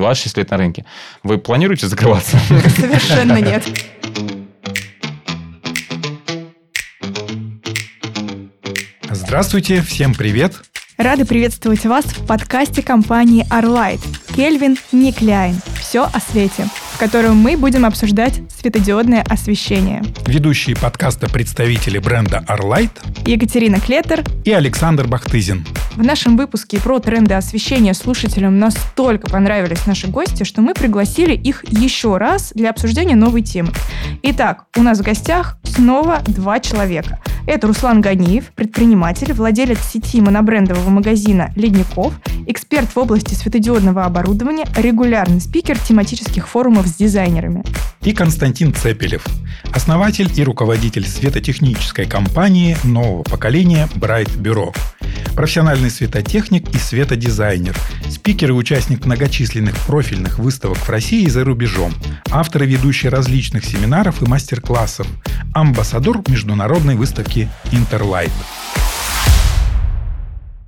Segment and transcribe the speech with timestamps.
[0.00, 0.84] 26 лет на рынке.
[1.22, 2.38] Вы планируете закрываться?
[2.76, 3.62] Совершенно нет.
[9.10, 10.54] Здравствуйте, всем привет!
[10.96, 14.00] Рады приветствовать вас в подкасте компании Arlight.
[14.34, 15.60] Кельвин Никляйн.
[15.78, 16.66] Все о свете
[17.00, 20.02] котором мы будем обсуждать светодиодное освещение.
[20.26, 22.90] Ведущие подкаста представители бренда Arlight
[23.26, 25.64] Екатерина Клетер и Александр Бахтызин.
[25.96, 31.64] В нашем выпуске про тренды освещения слушателям настолько понравились наши гости, что мы пригласили их
[31.70, 33.72] еще раз для обсуждения новой темы.
[34.22, 37.18] Итак, у нас в гостях снова два человека.
[37.46, 42.12] Это Руслан Ганиев, предприниматель, владелец сети монобрендового магазина «Ледников»,
[42.46, 47.64] эксперт в области светодиодного оборудования, регулярный спикер тематических форумов с дизайнерами.
[48.02, 49.24] И Константин Цепелев,
[49.72, 54.74] основатель и руководитель светотехнической компании нового поколения Bright Bureau.
[55.34, 57.76] Профессиональный светотехник и светодизайнер,
[58.08, 61.92] спикер и участник многочисленных профильных выставок в России и за рубежом,
[62.30, 65.06] автор и ведущий различных семинаров и мастер-классов,
[65.54, 68.32] амбассадор международной выставки Interlight.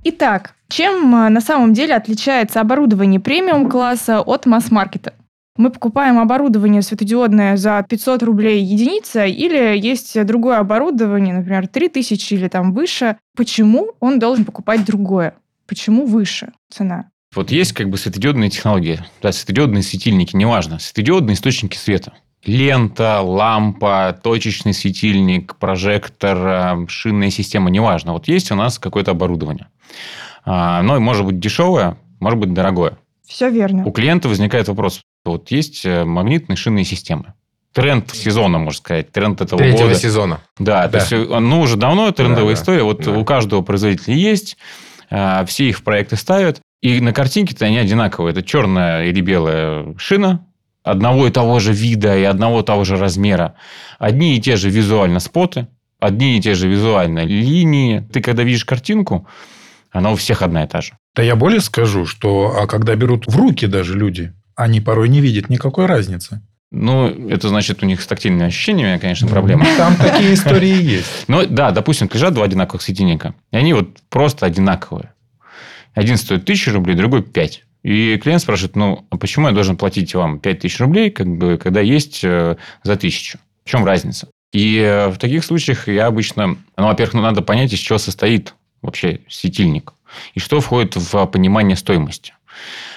[0.05, 5.13] Итак, чем а, на самом деле отличается оборудование премиум-класса от масс-маркета?
[5.55, 12.47] Мы покупаем оборудование светодиодное за 500 рублей единица, или есть другое оборудование, например, 3000 или
[12.47, 13.17] там выше.
[13.35, 15.35] Почему он должен покупать другое?
[15.67, 17.09] Почему выше цена?
[17.35, 22.13] Вот есть как бы светодиодные технологии, да, светодиодные светильники, неважно, светодиодные источники света.
[22.45, 28.13] Лента, лампа, точечный светильник, прожектор, э, шинная система, неважно.
[28.13, 29.67] Вот есть у нас какое-то оборудование.
[30.45, 32.97] А, оно может быть дешевое, может быть дорогое.
[33.25, 33.85] Все верно.
[33.85, 37.33] У клиента возникает вопрос, вот есть э, магнитные шинные системы.
[37.73, 39.95] Тренд сезона, можно сказать, тренд этого Третьего года.
[39.99, 40.41] сезона.
[40.59, 42.61] Да, да, то есть, э, ну, уже давно трендовая Да, да.
[42.61, 42.83] история.
[42.83, 43.11] Вот Да.
[43.11, 44.57] у каждого производителя есть,
[45.09, 48.31] э, все их в проекты ставят, и на картинке-то они одинаковые.
[48.33, 50.45] Это черная или белая шина,
[50.83, 53.55] одного и того же вида и одного и того же размера.
[53.99, 55.67] Одни и те же визуально споты,
[55.99, 57.99] одни и те же визуально линии.
[58.11, 59.25] Ты когда видишь картинку,
[59.91, 60.97] она у всех одна и та же.
[61.15, 65.21] Да я более скажу, что а когда берут в руки даже люди, они порой не
[65.21, 66.41] видят никакой разницы.
[66.71, 69.65] Ну, это значит, у них с тактильными ощущениями, конечно, проблема.
[69.77, 71.25] Там такие истории есть.
[71.27, 73.35] Ну, да, допустим, лежат два одинаковых светильника.
[73.51, 75.13] И они вот просто одинаковые.
[75.93, 77.63] Один стоит тысячу рублей, другой пять.
[77.83, 81.57] И клиент спрашивает, ну, а почему я должен платить вам 5 тысяч рублей, как бы,
[81.57, 83.39] когда есть э, за тысячу?
[83.65, 84.29] В чем разница?
[84.53, 86.57] И э, в таких случаях я обычно...
[86.77, 89.93] Ну, во-первых, ну, надо понять, из чего состоит вообще светильник.
[90.33, 92.33] И что входит в понимание стоимости.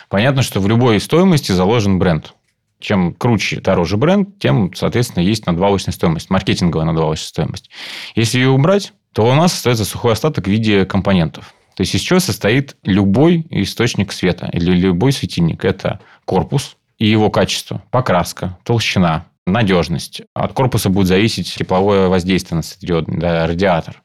[0.08, 2.34] Понятно, что в любой стоимости заложен бренд.
[2.78, 7.70] Чем круче, дороже бренд, тем, соответственно, есть надбавочная стоимость, маркетинговая надбавочная стоимость.
[8.14, 11.54] Если ее убрать, то у нас остается сухой остаток в виде компонентов.
[11.74, 15.64] То есть, из чего состоит любой источник света или любой светильник.
[15.64, 20.22] Это корпус и его качество, покраска, толщина, надежность.
[20.34, 24.02] От корпуса будет зависеть тепловое воздействие на светодиодный да, радиатор.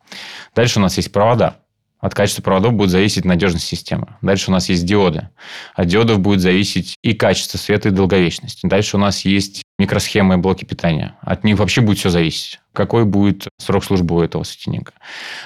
[0.54, 1.58] Дальше у нас есть провода.
[2.02, 4.16] От качества проводов будет зависеть надежность системы.
[4.22, 5.30] Дальше у нас есть диоды.
[5.76, 8.62] От диодов будет зависеть и качество света, и долговечность.
[8.64, 11.16] Дальше у нас есть микросхемы и блоки питания.
[11.22, 12.60] От них вообще будет все зависеть.
[12.74, 14.94] Какой будет срок службы у этого светильника?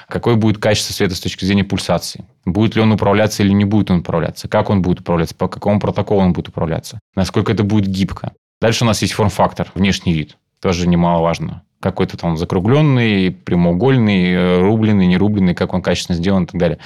[0.07, 2.25] Какое будет качество света с точки зрения пульсации?
[2.45, 4.47] Будет ли он управляться или не будет он управляться?
[4.47, 5.35] Как он будет управляться?
[5.35, 6.99] По какому протоколу он будет управляться?
[7.15, 8.31] Насколько это будет гибко?
[8.61, 10.37] Дальше у нас есть форм-фактор, внешний вид.
[10.65, 16.47] Тоже немаловажно какой-то там закругленный, прямоугольный, э, рубленый, не рубленый, как он качественно сделан и
[16.47, 16.79] так далее.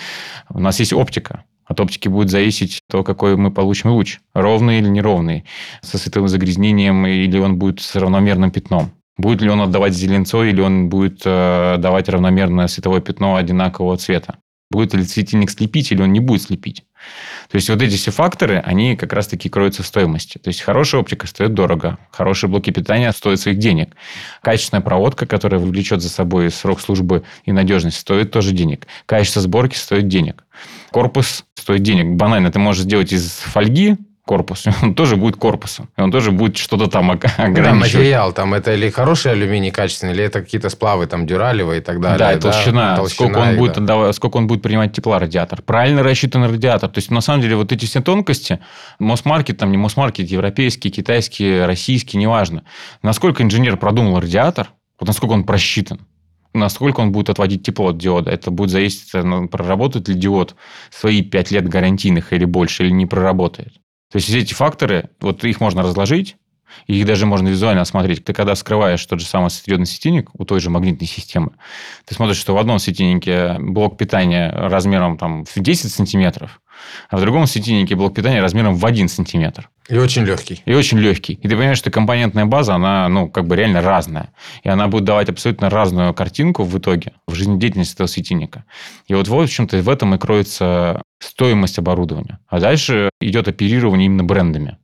[0.49, 1.45] У нас есть оптика.
[1.63, 4.19] От оптики будет зависеть то, какой мы получим луч.
[4.33, 5.45] Ровный или неровный.
[5.81, 8.91] Со световым загрязнением или он будет с равномерным пятном.
[9.17, 14.39] Будет ли он отдавать зеленцо или он будет э, давать равномерное световое пятно одинакового цвета.
[14.69, 16.83] Будет ли светильник слепить или он не будет слепить.
[17.49, 20.37] То есть, вот эти все факторы, они как раз-таки кроются в стоимости.
[20.37, 23.95] То есть, хорошая оптика стоит дорого, хорошие блоки питания стоят своих денег.
[24.41, 28.87] Качественная проводка, которая влечет за собой срок службы и надежность, стоит тоже денег.
[29.05, 30.43] Качество сборки стоит денег.
[30.91, 32.17] Корпус стоит денег.
[32.17, 33.97] Банально, ты можешь сделать из фольги
[34.29, 37.93] корпус, он тоже будет корпусом, и он тоже будет что-то там ог- Да, ограничивать.
[37.93, 41.99] материал, там это или хороший алюминий качественный, или это какие-то сплавы, там, дюралевые и так
[41.99, 42.19] далее.
[42.19, 44.13] Да, и толщина, толщина сколько, он их, будет да.
[44.13, 45.63] сколько он будет принимать тепла радиатор.
[45.63, 46.91] Правильно рассчитанный радиатор.
[46.91, 48.59] То есть, на самом деле, вот эти все тонкости,
[48.99, 52.61] Мосмаркет, там не Мосмаркет, европейский, китайский, российский, неважно.
[53.01, 54.69] Насколько инженер продумал радиатор,
[54.99, 56.01] вот насколько он просчитан,
[56.53, 58.29] насколько он будет отводить тепло от диода.
[58.29, 59.11] Это будет зависеть,
[59.49, 60.55] проработает ли диод
[60.91, 63.73] свои 5 лет гарантийных или больше, или не проработает.
[64.11, 66.37] То есть, все эти факторы, вот их можно разложить,
[66.87, 68.23] их даже можно визуально осмотреть.
[68.23, 71.51] Ты когда вскрываешь тот же самый светодиодный светильник у той же магнитной системы,
[72.05, 76.61] ты смотришь, что в одном светильнике блок питания размером там, в 10 сантиметров,
[77.09, 79.69] а в другом светильнике блок питания размером в 1 сантиметр.
[79.89, 80.61] И очень легкий.
[80.65, 81.33] И очень легкий.
[81.33, 84.31] И ты понимаешь, что компонентная база, она, ну, как бы реально разная.
[84.63, 88.65] И она будет давать абсолютно разную картинку в итоге в жизнедеятельности этого светильника.
[89.07, 92.39] И вот, в чем-то в этом и кроется стоимость оборудования.
[92.47, 94.77] А дальше идет оперирование именно брендами.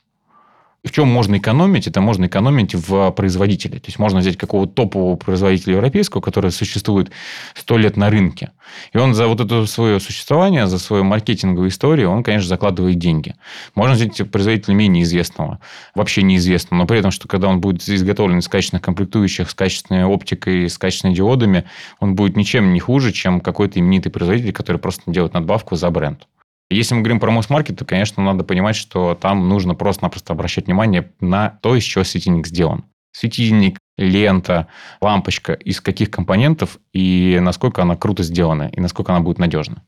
[0.85, 1.87] В чем можно экономить?
[1.87, 3.79] Это можно экономить в производителе.
[3.79, 7.09] То есть, можно взять какого-то топового производителя европейского, который существует
[7.55, 8.51] сто лет на рынке.
[8.93, 13.33] И он за вот это свое существование, за свою маркетинговую историю, он, конечно, закладывает деньги.
[13.73, 15.59] Можно взять производителя менее известного,
[15.95, 20.05] вообще неизвестного, но при этом, что когда он будет изготовлен из качественных комплектующих, с качественной
[20.05, 21.63] оптикой, с качественными диодами,
[21.99, 26.27] он будет ничем не хуже, чем какой-то именитый производитель, который просто делает надбавку за бренд.
[26.71, 31.11] Если мы говорим про Мосмаркет, то, конечно, надо понимать, что там нужно просто-напросто обращать внимание
[31.19, 32.85] на то, из чего светильник сделан.
[33.11, 34.67] Светильник, лента,
[34.99, 39.83] лампочка, из каких компонентов и насколько она круто сделана, и насколько она будет надежна.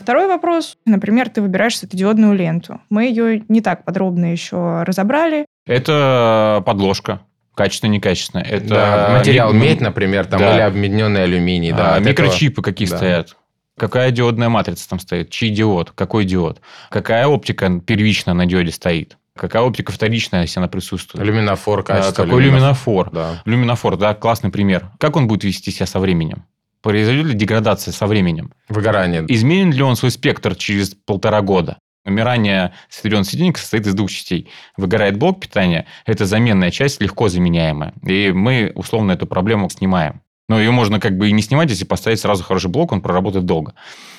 [0.00, 0.78] Второй вопрос.
[0.86, 2.80] Например, ты выбираешь светодиодную ленту.
[2.88, 5.44] Мы ее не так подробно еще разобрали.
[5.66, 7.20] Это подложка.
[7.54, 8.40] Качественно, некачественно.
[8.40, 10.54] Это Да, материал медь, например, там, Да.
[10.54, 11.72] или объединенный алюминий.
[11.72, 12.96] Да, А, от этого- микрочипы какие Да.
[12.96, 13.36] стоят.
[13.78, 15.30] Какая диодная матрица там стоит?
[15.30, 15.92] Чей диод?
[15.92, 16.60] Какой диод?
[16.90, 19.16] Какая оптика первичная на диоде стоит?
[19.36, 21.24] Какая оптика вторичная, если она присутствует?
[21.24, 22.24] Люминофор, А, качество.
[22.24, 23.10] Какой люминофор?
[23.10, 23.40] Да.
[23.44, 24.90] Люминофор, да, классный пример.
[24.98, 26.44] Как он будет вести себя со временем?
[26.82, 28.52] Произойдет ли деградация со временем?
[28.68, 29.24] Выгорание.
[29.28, 31.78] Изменит ли он свой спектр через полтора года?
[32.04, 34.48] Умирание светодиодного светильника состоит из двух частей.
[34.76, 37.92] Выгорает блок питания, это заменная часть, легко заменяемая.
[38.06, 40.22] И мы условно эту проблему снимаем.
[40.48, 43.44] Но ее можно как бы и не снимать, если поставить сразу хороший блок, он проработает
[43.44, 43.74] долго.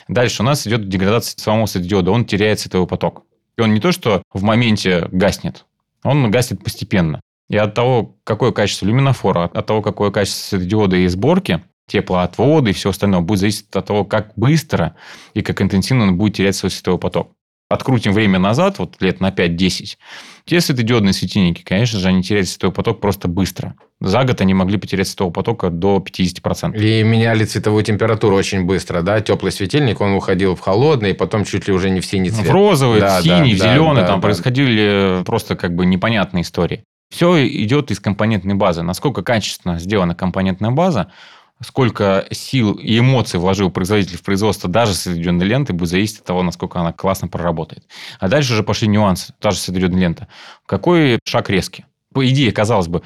[0.08, 3.24] Дальше у нас идет деградация самого светодиода, он теряет световой поток.
[3.58, 5.66] И он не то, что в моменте гаснет,
[6.04, 7.20] он гаснет постепенно.
[7.50, 12.74] И от того, какое качество люминофора, от того, какое качество светодиода и сборки, теплоотвода и
[12.74, 14.96] все остальное будет зависеть от того, как быстро
[15.34, 17.32] и как интенсивно он будет терять свой световой поток.
[17.70, 19.98] Открутим время назад, вот лет на 5-10,
[20.46, 23.76] те светодиодные светильники, конечно же, они теряли световой поток просто быстро.
[24.02, 26.76] За год они могли потерять светового потока до 50%.
[26.76, 29.22] И меняли цветовую температуру очень быстро, да?
[29.22, 32.48] Теплый светильник, он уходил в холодный, потом чуть ли уже не в синий цвет.
[32.48, 34.22] В розовый, Да, в синий, да, в зеленый, да, там да.
[34.24, 36.84] происходили просто как бы непонятные истории.
[37.12, 38.82] Все идет из компонентной базы.
[38.82, 41.12] Насколько качественно сделана компонентная база,
[41.62, 46.44] сколько сил и эмоций вложил производитель в производство даже светодиодной ленты, будет зависеть от того,
[46.44, 47.86] насколько она классно проработает.
[48.20, 49.34] А дальше уже пошли нюансы.
[49.40, 50.28] Та же светодиодная лента.
[50.66, 51.86] Какой шаг резкий?
[52.14, 53.04] По идее, казалось бы,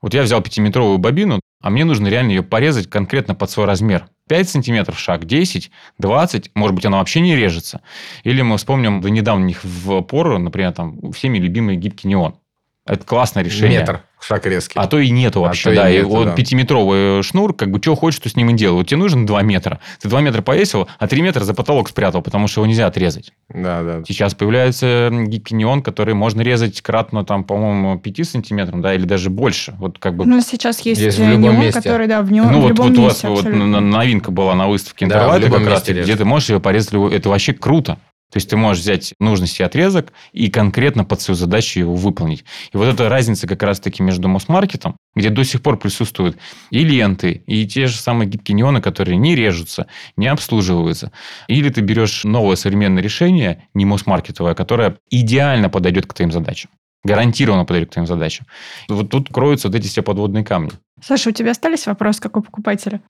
[0.00, 4.08] вот я взял пятиметровую бобину, а мне нужно реально ее порезать конкретно под свой размер.
[4.28, 7.82] 5 сантиметров шаг, 10, 20, может быть, она вообще не режется.
[8.24, 12.34] Или мы вспомним до недавних в пору, например, там всеми любимый гибкий неон.
[12.84, 13.78] Это классное решение.
[13.80, 14.76] Метр, шаг резкий.
[14.76, 15.88] А то и нету А вообще, и да.
[15.88, 16.32] И нету, вот да.
[16.32, 18.74] пятиметровый шнур, как бы, что хочешь, что с ним и делай.
[18.74, 19.78] Вот тебе нужно 2 метра.
[20.00, 23.32] Ты 2 метра повесил, а 3 метра за потолок спрятал, потому что его нельзя отрезать.
[23.48, 24.02] Да, да.
[24.06, 29.30] Сейчас появляется гибкий неон, который можно резать кратно, там, по-моему, 5 сантиметрам, да, или даже
[29.30, 29.74] больше.
[29.78, 31.80] Вот как бы Ну, сейчас есть, Есть в э, любом неон, месте.
[31.80, 34.66] который, да, в, нем, ну, в вот, любом вот у вас вот новинка была на
[34.66, 36.94] выставке Да, любом как раз, где ты можешь ее порезать.
[36.94, 37.98] Это вообще круто.
[38.32, 42.44] То есть ты можешь взять нужный себе отрезок и конкретно под свою задачу его выполнить.
[42.72, 46.38] И вот эта разница как раз-таки между Мосмаркетом, где до сих пор присутствуют
[46.70, 49.86] и ленты, и те же самые гибкие неоны, которые не режутся,
[50.16, 51.12] не обслуживаются.
[51.46, 56.70] Или ты берешь новое современное решение, не Мосмаркетовое, которое идеально подойдет к твоим задачам.
[57.04, 58.46] Гарантированно подойдет к твоим задачам.
[58.88, 60.70] Вот тут кроются вот эти все подводные камни.
[61.04, 63.02] Саша, у тебя остались вопросы, как у покупателя?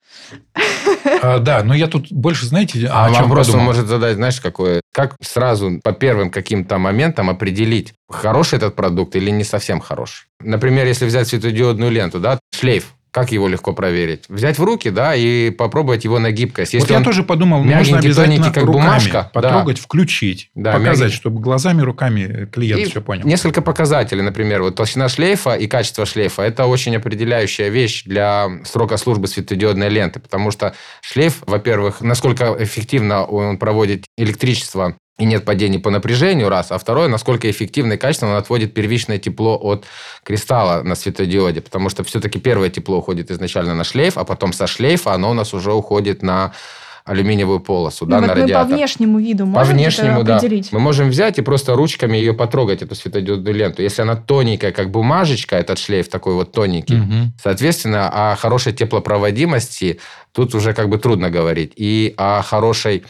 [1.23, 3.61] А, да, но я тут больше, знаете, А о чем он подумал?
[3.61, 4.81] может задать, знаешь, какое?
[4.93, 10.25] Как сразу по первым каким-то моментам определить, хороший этот продукт или не совсем хороший?
[10.41, 14.23] Например, если взять светодиодную ленту, да, шлейф, как его легко проверить?
[14.27, 16.73] Взять в руки, да, и попробовать его на гибкость.
[16.73, 19.41] Если вот я он- тоже подумал, можно обязательно как руками бумажка, да.
[19.41, 21.15] потрогать, включить, Да, показать, мягенький.
[21.15, 23.25] чтобы глазами, руками клиент И все понял.
[23.27, 28.97] Несколько показателей, например, вот толщина шлейфа и качество шлейфа– это очень определяющая вещь для срока
[28.97, 35.79] службы светодиодной ленты, потому что шлейф, во-первых, насколько эффективно он проводит электричество и нет падений
[35.79, 39.85] по напряжению, раз, а второе, насколько эффективно и качественно он отводит первичное тепло от
[40.23, 44.65] кристалла на светодиоде, потому что все-таки первое тепло уходит изначально на шлейф, а потом со
[44.65, 46.53] шлейфа оно у нас уже уходит на
[47.05, 48.75] алюминиевую полосу, да, Ну, на вот мы по радиатор.
[48.77, 50.37] внешнему виду По можем внешнему, это да.
[50.37, 50.71] определить?
[50.71, 53.81] Мы можем взять и просто ручками ее потрогать, эту светодиодную ленту.
[53.83, 57.33] Если она тоненькая, как бумажечка, этот шлейф такой вот тоненький, Мгм.
[57.43, 59.99] соответственно, о хорошей теплопроводимости
[60.31, 61.73] тут уже как бы трудно говорить.
[61.75, 63.03] И о хорошей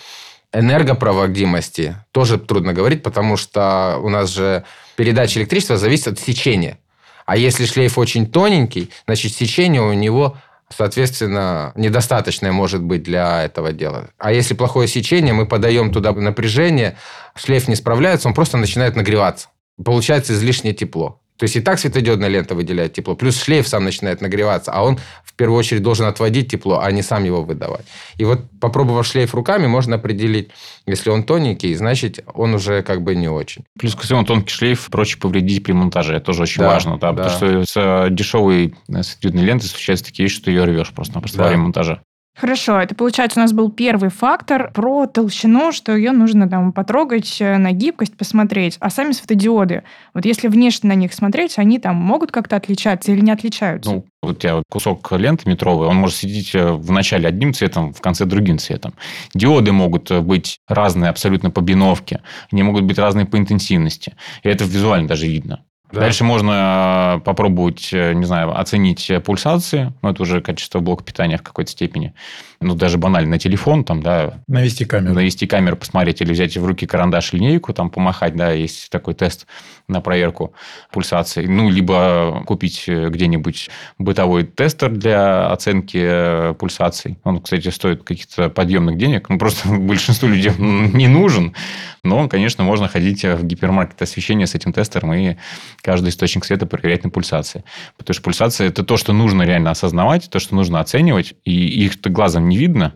[0.53, 4.63] энергопроводимости тоже трудно говорить, потому что у нас же
[4.95, 6.77] передача электричества зависит от сечения.
[7.25, 10.37] А если шлейф очень тоненький, значит, сечение у него
[10.75, 14.09] Соответственно, недостаточное может быть для этого дела.
[14.17, 16.97] А если плохое сечение, мы подаем туда напряжение,
[17.35, 19.49] шлейф не справляется, он просто начинает нагреваться.
[19.83, 21.21] Получается излишнее тепло.
[21.37, 24.99] То есть и так светодиодная лента выделяет тепло, плюс шлейф сам начинает нагреваться, а он
[25.23, 27.85] в первую очередь должен отводить тепло, а не сам его выдавать.
[28.17, 30.49] И вот попробовав шлейф руками, можно определить,
[30.85, 33.63] если он тоненький, значит, он уже как бы не очень.
[33.79, 36.15] Плюс ко всему тонкий шлейф проще повредить при монтаже.
[36.15, 36.97] Это тоже очень Да, важно.
[36.99, 37.23] Да, да.
[37.23, 41.39] Потому что с э, дешевой э, светодиодной лентой случаются такие вещи, что ее рвешь просто-напросто
[41.39, 41.43] Да.
[41.45, 42.01] во время монтажа.
[42.35, 47.37] Хорошо, это получается у нас был первый фактор про толщину, что ее нужно там потрогать,
[47.39, 48.77] э, на гибкость посмотреть.
[48.79, 49.83] А сами светодиоды,
[50.15, 53.91] вот если внешне на них смотреть, они там могут как-то отличаться или не отличаются?
[53.91, 57.93] Ну, вот у тебя кусок ленты метровый, он может светить э, в начале одним цветом,
[57.93, 58.95] в конце другим цветом.
[59.35, 62.21] Диоды могут э, быть разные абсолютно по биновке,
[62.51, 64.15] они могут быть разные по интенсивности.
[64.41, 65.63] И это визуально даже видно.
[65.93, 65.99] Да.
[66.01, 71.37] Дальше можно э, попробовать, э, не знаю, оценить пульсации, ну, это уже качество блока питания
[71.37, 72.13] в какой-то степени.
[72.59, 75.13] Ну, даже банально на телефон, там, да, Навести камеру.
[75.13, 79.45] навести камеру, посмотреть или взять в руки карандаш, линейку, там помахать, да, есть такой тест
[79.87, 80.53] на проверку
[80.91, 81.45] пульсации.
[81.45, 83.69] Ну, либо купить э, где-нибудь
[83.99, 87.19] бытовой тестер для оценки пульсаций.
[87.23, 89.29] Он, кстати, стоит каких-то подъемных денег.
[89.29, 91.53] Ну, просто большинству людей не нужен.
[92.03, 95.37] Но, конечно, можно ходить в гипермаркет освещения с этим тестером и
[95.81, 97.63] каждый источник света проверять на пульсации.
[97.97, 101.33] Потому что пульсация– это то, что нужно реально осознавать, то, что нужно оценивать.
[101.45, 102.93] И их-то глазом не видно,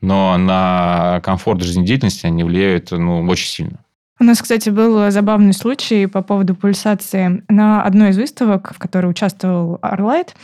[0.00, 3.78] но на комфорт жизнедеятельности они влияют ну, очень сильно.
[4.20, 7.44] У нас, кстати, был забавный случай по поводу пульсации.
[7.48, 10.34] На одной из выставок, в которой участвовал Арлайт,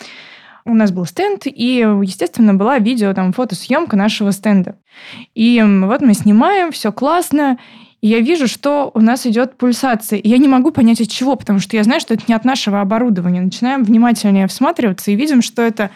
[0.65, 4.77] у нас был стенд, и, естественно, была видео, там, фотосъемка нашего стенда.
[5.35, 7.59] И вот мы снимаем, все классно,
[8.05, 10.19] и я вижу, что у нас идет пульсация.
[10.19, 12.45] И я не могу понять, от чего, потому что я знаю, что это не от
[12.45, 13.41] нашего оборудования.
[13.41, 15.89] Начинаем внимательнее всматриваться и видим, что это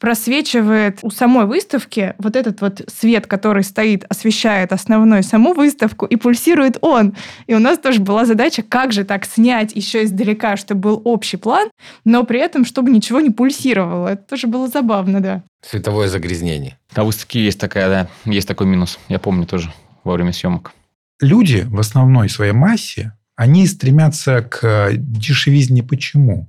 [0.00, 6.16] просвечивает у самой выставки вот этот вот свет, который стоит, освещает основную саму выставку, и
[6.16, 7.14] пульсирует он.
[7.46, 11.36] И у нас тоже была задача, как же так снять еще издалека, чтобы был общий
[11.36, 11.70] план,
[12.04, 14.08] но при этом, чтобы ничего не пульсировало.
[14.08, 15.44] Это тоже было забавно, да.
[15.64, 16.76] Световое загрязнение.
[16.96, 18.98] На выставке есть такая, да, есть такой минус.
[19.08, 20.72] Я помню тоже во время съемок.
[21.22, 25.84] Люди в основной своей массе, они стремятся к дешевизне.
[25.84, 26.48] Почему?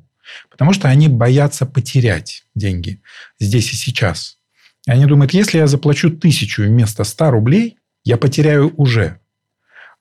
[0.50, 3.00] Потому что они боятся потерять деньги
[3.40, 4.40] здесь и сейчас.
[4.88, 9.20] И они думают, если я заплачу тысячу вместо 100 рублей, я потеряю уже.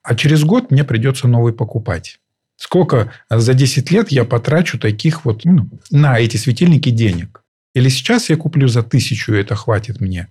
[0.03, 2.19] А через год мне придется новый покупать.
[2.57, 7.45] Сколько за 10 лет я потрачу таких вот ну, на эти светильники денег?
[7.75, 10.29] Или сейчас я куплю за тысячу, и это хватит мне,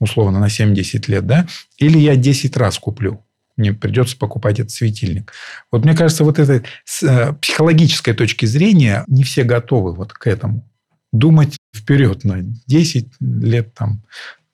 [0.00, 1.46] условно, на 7-10 лет, да?
[1.78, 3.24] Или я 10 раз куплю
[3.56, 5.32] мне придется покупать этот светильник.
[5.70, 10.26] Вот мне кажется, вот это с э, психологической точки зрения не все готовы вот к
[10.26, 10.68] этому.
[11.12, 14.02] Думать вперед на 10 лет там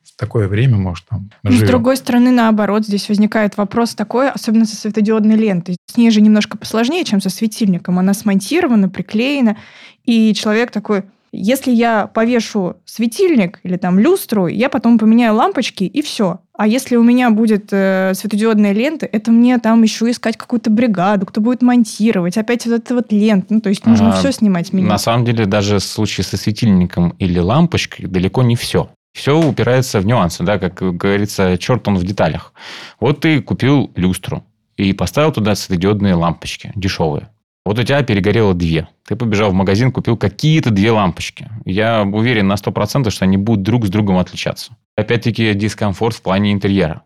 [0.03, 1.69] в такое время, может, там Но, с живем.
[1.69, 5.77] другой стороны, наоборот, здесь возникает вопрос такой, особенно со светодиодной лентой.
[5.87, 7.99] С ней же немножко посложнее, чем со светильником.
[7.99, 9.57] Она смонтирована, приклеена,
[10.05, 16.03] и человек такой, если я повешу светильник или там люстру, я потом поменяю лампочки и
[16.03, 16.41] все.
[16.53, 21.27] А если у меня будет э, светодиодная лента, это мне там еще искать какую-то бригаду,
[21.27, 23.55] кто будет монтировать, опять вот это вот лента.
[23.55, 24.91] Ну, то есть нужно А, все снимать менять.
[24.91, 28.91] На самом деле, даже в случае со светильником или лампочкой далеко не все.
[29.13, 32.53] Все упирается в нюансы, да, как говорится, черт он в деталях.
[33.01, 34.45] Вот ты купил люстру
[34.77, 37.29] и поставил туда светодиодные лампочки, дешевые.
[37.65, 38.89] Вот у тебя перегорело две.
[39.07, 41.49] Ты побежал в магазин, купил какие-то две лампочки.
[41.65, 44.77] Я уверен на 100%, что они будут друг с другом отличаться.
[44.97, 47.03] Опять-таки дискомфорт в плане интерьера.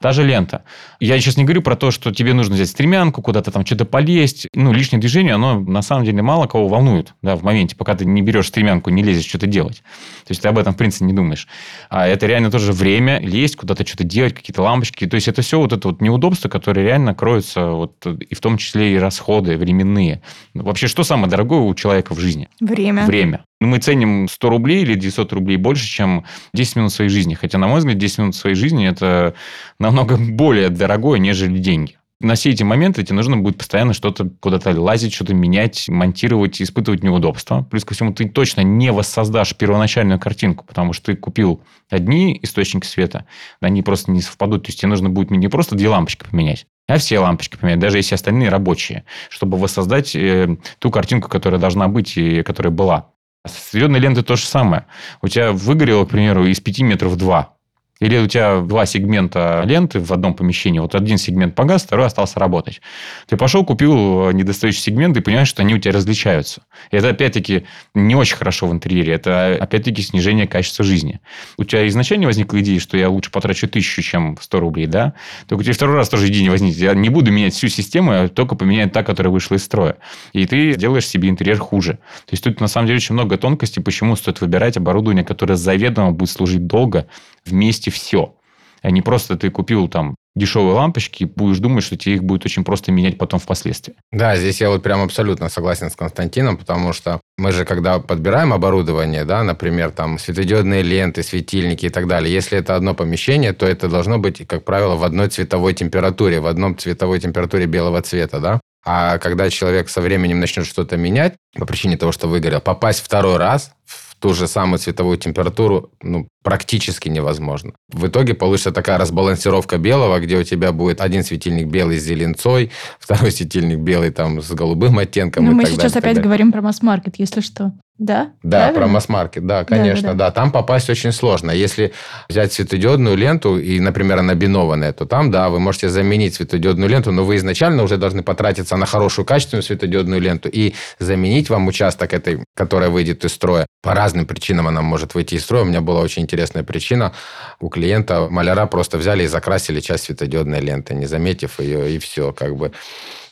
[0.00, 0.62] Та же лента.
[1.00, 4.48] Я сейчас не говорю про то, что тебе нужно взять стремянку, куда-то там что-то полезть.
[4.54, 8.04] Ну, лишнее движение, оно на самом деле мало кого волнует да, в моменте, пока ты
[8.04, 9.82] не берешь стремянку, не лезешь что-то делать.
[10.24, 11.48] То есть ты об этом, в принципе, не думаешь.
[11.90, 15.06] А это реально тоже время лезть, куда-то что-то делать, какие-то лампочки.
[15.06, 18.58] То есть это все вот это вот неудобство, которое реально кроется, вот, и в том
[18.58, 20.22] числе и расходы временные.
[20.54, 22.48] Вообще, что самое дорогое у человека в жизни?
[22.60, 23.04] Время.
[23.06, 23.44] Время.
[23.60, 26.24] Ну, Мы ценим 100 рублей или 900 рублей больше, чем
[26.54, 27.34] 10 минут своей жизни.
[27.34, 29.34] Хотя, на мой взгляд, 10 минут своей жизни– это
[29.80, 31.98] намного более дорогое, нежели деньги.
[32.20, 37.04] На все эти моменты тебе нужно будет постоянно что-то куда-то лазить, что-то менять, монтировать, испытывать
[37.04, 37.62] неудобства.
[37.70, 42.86] Плюс ко всему, ты точно не воссоздашь первоначальную картинку, потому что ты купил одни источники
[42.86, 43.24] света,
[43.60, 44.64] они просто не совпадут.
[44.64, 47.98] То есть тебе нужно будет не просто две лампочки поменять, а все лампочки поменять, даже
[47.98, 53.12] если остальные рабочие, чтобы воссоздать э, ту картинку, которая должна быть и которая была.
[53.48, 54.86] С светодиодной лентой то же самое.
[55.22, 57.57] У тебя выгорело, к примеру, из 5 метров 2.
[58.00, 62.38] Или у тебя два сегмента ленты в одном помещении, вот один сегмент погас, второй остался
[62.38, 62.80] работать.
[63.26, 66.62] Ты пошел, купил недостающий сегмент и понимаешь, что они у тебя различаются.
[66.90, 69.12] И это, опять-таки, не очень хорошо в интерьере.
[69.12, 71.20] Это, опять-таки, снижение качества жизни.
[71.56, 75.14] У тебя изначально возникла идея, что я лучше потрачу тысячу, чем 100 рублей, да?
[75.48, 76.80] Только у тебя второй раз тоже идея не возникнет.
[76.80, 79.96] Я не буду менять всю систему, а только поменяю та, которая вышла из строя.
[80.32, 81.94] И ты делаешь себе интерьер хуже.
[81.94, 86.12] То есть, тут, на самом деле, очень много тонкостей, почему стоит выбирать оборудование, которое заведомо
[86.12, 87.08] будет служить долго
[87.44, 88.34] вместе все.
[88.82, 92.64] А не просто ты купил там дешевые лампочки, будешь думать, что тебе их будет очень
[92.64, 93.96] просто менять потом впоследствии.
[94.12, 98.52] Да, здесь я вот прям абсолютно согласен с Константином, потому что мы же, когда подбираем
[98.52, 103.66] оборудование, да, например, там светодиодные ленты, светильники и так далее, если это одно помещение, то
[103.66, 108.38] это должно быть, как правило, в одной цветовой температуре, в одном цветовой температуре белого цвета,
[108.38, 108.60] да.
[108.86, 113.36] А когда человек со временем начнет что-то менять, по причине того, что выгорел, попасть второй
[113.36, 117.72] раз в ту же самую цветовую температуру ну, практически невозможно.
[117.92, 122.70] В итоге получится такая разбалансировка белого, где у тебя будет один светильник белый с зеленцой,
[122.98, 125.44] второй светильник белый там с голубым оттенком.
[125.44, 126.22] Но и мы так сейчас далее, опять далее.
[126.24, 127.72] говорим про масс-маркет, если что.
[127.98, 128.30] Да?
[128.44, 128.80] Да, Правильно?
[128.80, 130.26] про масс-маркет, да, конечно, Да-да-да.
[130.26, 131.50] да, Там попасть очень сложно.
[131.50, 131.92] Если
[132.28, 137.10] взять светодиодную ленту, и, например, она бинованная, то там, да, вы можете заменить светодиодную ленту,
[137.10, 142.12] но вы изначально уже должны потратиться на хорошую качественную светодиодную ленту и заменить вам участок
[142.12, 143.66] этой, которая выйдет из строя.
[143.82, 145.62] По разным причинам она может выйти из строя.
[145.62, 147.12] У меня была очень интересная причина.
[147.58, 152.32] У клиента маляра просто взяли и закрасили часть светодиодной ленты, не заметив ее, и все,
[152.32, 152.72] как бы.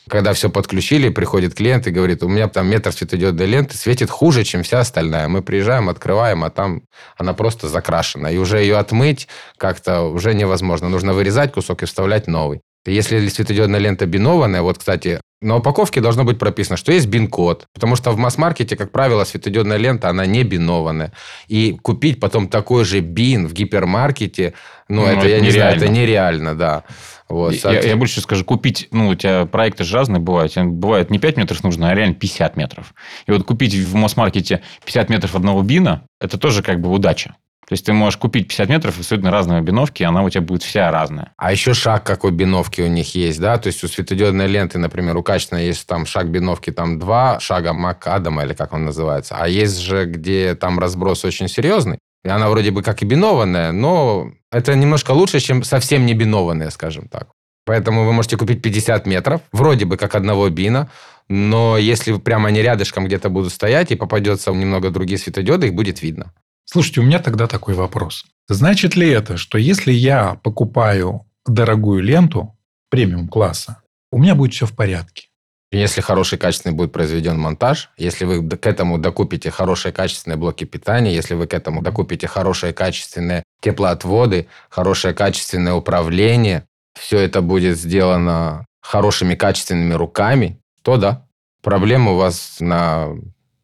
[0.09, 4.43] Когда все подключили, приходит клиент и говорит, у меня там метр светодиодной ленты светит хуже,
[4.43, 5.27] чем вся остальная.
[5.27, 6.83] Мы приезжаем, открываем, а там
[7.17, 8.31] она просто закрашена.
[8.31, 10.89] И уже ее отмыть как-то уже невозможно.
[10.89, 12.61] Нужно вырезать кусок и вставлять новый.
[12.85, 17.95] Если светодиодная лента бинованная, вот, кстати, на упаковке должно быть прописано, что есть бин-код, потому
[17.95, 21.11] что в масс-маркете, как правило, светодиодная лента, она не бинованная.
[21.47, 24.53] И купить потом такой же бин в гипермаркете,
[24.87, 25.99] ну, Ну, это, это я не знаю, это нереально.
[25.99, 26.83] нереально, да.
[27.29, 30.53] Вот, Я, соответ- я больше скажу, купить, ну, у тебя проекты же разные бывают.
[30.55, 32.93] Бывает не 5 метров нужно, а реально 50 метров.
[33.25, 37.35] И вот купить в Мосмаркете 50 метров одного бина, это тоже как бы удача.
[37.67, 40.63] То есть ты можешь купить 50 метров абсолютно разные биновки, и она у тебя будет
[40.63, 41.33] вся разная.
[41.35, 45.17] А еще шаг какой биновки у них есть, да, то есть у светодиодной ленты, например,
[45.17, 49.49] у качественной есть там шаг биновки, там два шага МакАдама, или как он называется, а
[49.49, 54.75] есть же, где там разброс очень серьезный, она вроде бы как и бинованная, но это
[54.75, 57.29] немножко лучше, чем совсем не бинованная, скажем так.
[57.65, 60.89] Поэтому вы можете купить 50 метров, вроде бы как одного бина,
[61.27, 66.01] но если прямо они рядышком где-то будут стоять и попадется немного другие светодиоды, их будет
[66.01, 66.33] видно.
[66.63, 68.25] Слушайте, у меня тогда такой вопрос.
[68.47, 72.57] Значит ли это, что если я покупаю дорогую ленту
[72.89, 75.27] премиум-класса, у меня будет все в порядке?
[75.71, 81.13] Если хороший качественный будет произведен монтаж, если вы к этому докупите хорошие качественные блоки питания,
[81.13, 86.65] если вы к этому докупите хорошие качественные теплоотводы, хорошее качественное управление,
[86.97, 91.25] все это будет сделано хорошими качественными руками, то да,
[91.61, 93.09] проблем у вас на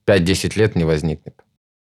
[0.05, 1.35] 5-10 лет не возникнет.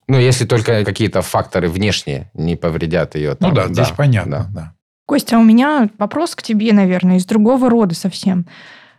[0.08, 3.36] Ну, если только какие-то факторы внешние не повредят ее.
[3.42, 4.50] Ну там, да, здесь понятно.
[4.54, 4.62] да.
[4.62, 4.74] Да.
[5.06, 8.46] Костя, а у меня вопрос к тебе, наверное, из другого рода совсем.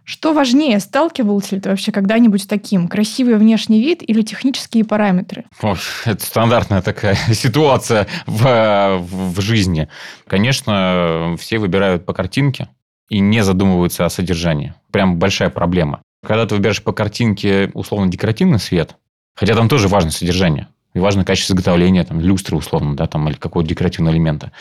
[0.09, 2.88] Что важнее, сталкивался ли ты вообще когда-нибудь с таким?
[2.88, 5.44] Красивый внешний вид или технические параметры?
[5.61, 9.87] Ой, это стандартная такая ситуация в, в, жизни.
[10.27, 12.71] Конечно, все выбирают по картинке
[13.11, 14.73] и не задумываются о содержании.
[14.92, 16.01] Прям большая проблема.
[16.27, 18.97] Когда ты выбираешь по картинке условно декоративный свет,
[19.37, 23.37] хотя там тоже важно содержание, и важно качество изготовления, там, люстры условно, да, там, или
[23.37, 24.53] какого-то декоративного элемента,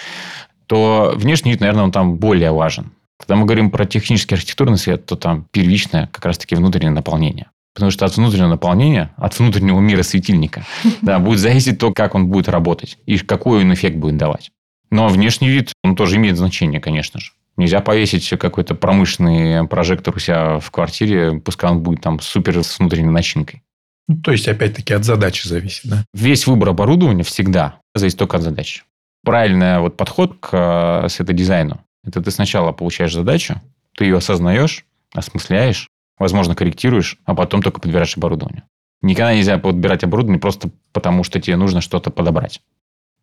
[0.66, 2.92] то внешний вид, наверное, он там более важен.
[3.20, 7.48] Когда мы говорим про технический архитектурный свет, то там первичное как раз-таки внутреннее наполнение.
[7.74, 10.66] Потому что от внутреннего наполнения, от внутреннего мира светильника,
[11.02, 14.52] да, будет зависеть то, как он будет работать и какой он эффект будет давать.
[14.90, 17.32] Но внешний вид, он тоже имеет значение, конечно же.
[17.58, 22.80] Нельзя повесить какой-то промышленный прожектор у себя в квартире, пускай он будет там супер с
[22.80, 23.64] внутренней начинкой.
[24.08, 26.06] Ну, то есть, опять-таки, от задачи зависит, да?
[26.14, 28.84] Весь выбор оборудования всегда зависит только от задачи.
[29.24, 33.62] Правильный вот подход к э, светодизайну– это ты сначала получаешь задачу,
[33.96, 38.64] ты ее осознаешь, осмысляешь, возможно, корректируешь, а потом только подбираешь оборудование.
[39.02, 42.62] Никогда нельзя подбирать оборудование просто потому, что тебе нужно что-то подобрать.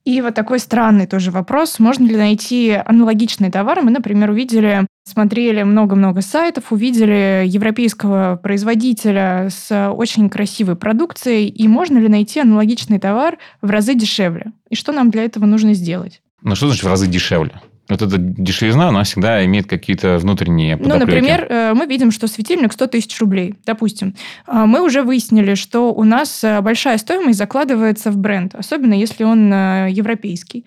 [0.04, 1.78] И вот такой странный тоже вопрос.
[1.78, 3.80] Можно ли найти аналогичные товары?
[3.80, 11.48] Мы, например, увидели, смотрели много-много сайтов, увидели европейского производителя с очень красивой продукцией.
[11.48, 14.52] И можно ли найти аналогичный товар в разы дешевле?
[14.68, 16.20] И что нам для этого нужно сделать?
[16.42, 17.62] Ну, что значит в разы дешевле?
[17.88, 21.04] Вот эта дешевизна, она всегда имеет какие-то внутренние Ну, подоплеки.
[21.20, 24.14] например, э, мы видим, что светильник 100 тысяч рублей, допустим.
[24.46, 29.24] А Мы уже выяснили, что у нас э, большая стоимость закладывается в бренд, особенно если
[29.24, 30.64] он э, европейский.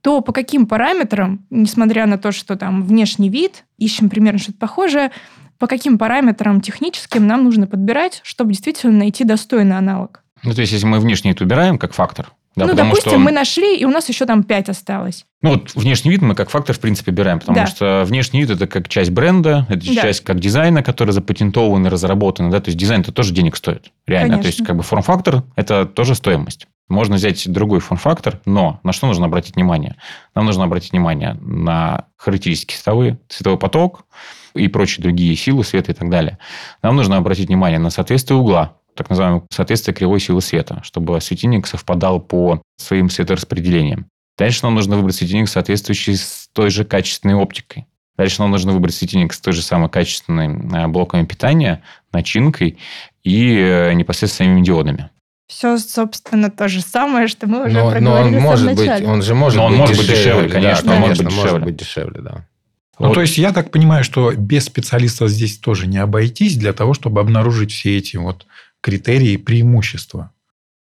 [0.00, 5.10] то по каким параметрам, несмотря на то, что там внешний вид, ищем примерно что-то похожее,
[5.58, 10.22] по каким параметрам техническим нам нужно подбирать, чтобы действительно найти достойный аналог?
[10.42, 13.32] Ну, то есть, если мы внешний вид убираем как фактор, да, ну, допустим, что- мы
[13.32, 15.24] нашли, и у нас еще там 5 осталось.
[15.42, 17.66] Ну, вот внешний вид мы как фактор, в принципе, берем, потому Да.
[17.66, 20.02] что внешний вид– это как часть бренда, это Да.
[20.02, 23.90] часть как дизайна, который запатентован и разработан, да, то есть дизайн– это тоже денег стоит,
[24.06, 24.38] реально.
[24.38, 24.66] То есть, Конечно.
[24.66, 26.66] как бы форм-фактор– это тоже стоимость.
[26.88, 29.96] Можно взять другой форм-фактор, но на что нужно обратить внимание?
[30.34, 34.04] Нам нужно обратить внимание на характеристики световые, световой поток
[34.54, 36.38] и прочие другие силы света и так далее.
[36.82, 41.66] Нам нужно обратить внимание на соответствие угла, так называемое соответствие кривой силы света, чтобы светильник
[41.66, 44.06] совпадал по своим светораспределениям.
[44.36, 47.86] Дальше нам нужно выбрать светильник, соответствующий с той же качественной оптикой.
[48.16, 52.78] Дальше нам нужно выбрать светильник с той же самой качественной э, блоками питания, начинкой
[53.24, 55.10] и э, непосредственно самими диодами.
[55.46, 58.74] Все, собственно, то же самое, что мы уже Но, но проговорили он в самом может
[58.76, 61.26] быть, он же может Но он быть может быть дешевле, да, конечно, он может быть
[61.26, 61.64] может дешевле.
[61.64, 62.46] быть дешевле, да.
[62.98, 63.14] Ну, Вот.
[63.14, 67.20] то есть, я так понимаю, что без специалиста здесь тоже не обойтись для того, чтобы
[67.20, 68.46] обнаружить все эти вот
[68.84, 70.30] критерии преимущества.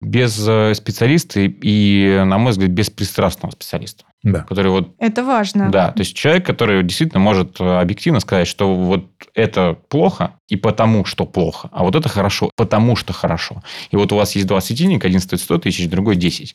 [0.01, 4.41] Без э, специалиста и, на мой взгляд, без пристрастного специалиста, Да.
[4.41, 5.71] который вот Это важно.
[5.71, 10.57] Да, то есть человек, который действительно может э, объективно сказать, что вот это плохо и
[10.57, 13.63] потому, что плохо, а вот это хорошо, потому что хорошо.
[13.91, 16.55] И вот у вас есть два светильника, один стоит 100 тысяч, другой 10.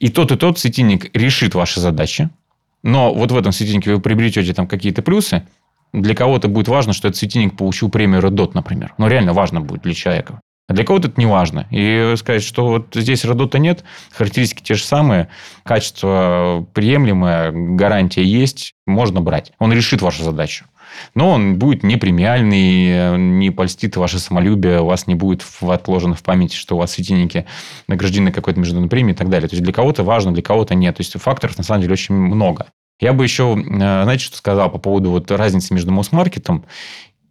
[0.00, 2.30] И тот и тот светильник решит ваши задачи,
[2.82, 5.46] но вот в этом светильнике вы приобретете там какие-то плюсы,
[5.92, 8.94] для кого-то будет важно, что этот светильник получил премию Red Dot, например.
[8.98, 10.40] Ну, реально важно будет для человека.
[10.66, 11.66] А для кого-то это не важно.
[11.70, 15.28] И сказать, что вот здесь Dot нет, характеристики те же самые,
[15.62, 19.52] качество приемлемое, гарантия есть, можно брать.
[19.58, 20.64] Он решит вашу задачу.
[21.14, 26.22] Но он будет не премиальный, не польстит ваше самолюбие, у вас не будет отложено в
[26.22, 27.46] памяти, что у вас светильники
[27.88, 29.48] награждены какой-то международной премией и так далее.
[29.48, 30.96] То есть для кого-то важно, для кого-то нет.
[30.96, 32.66] То есть факторов на самом деле очень много.
[33.00, 36.64] Я бы еще, э, знаете, что сказал по поводу вот разницы между массмаркетом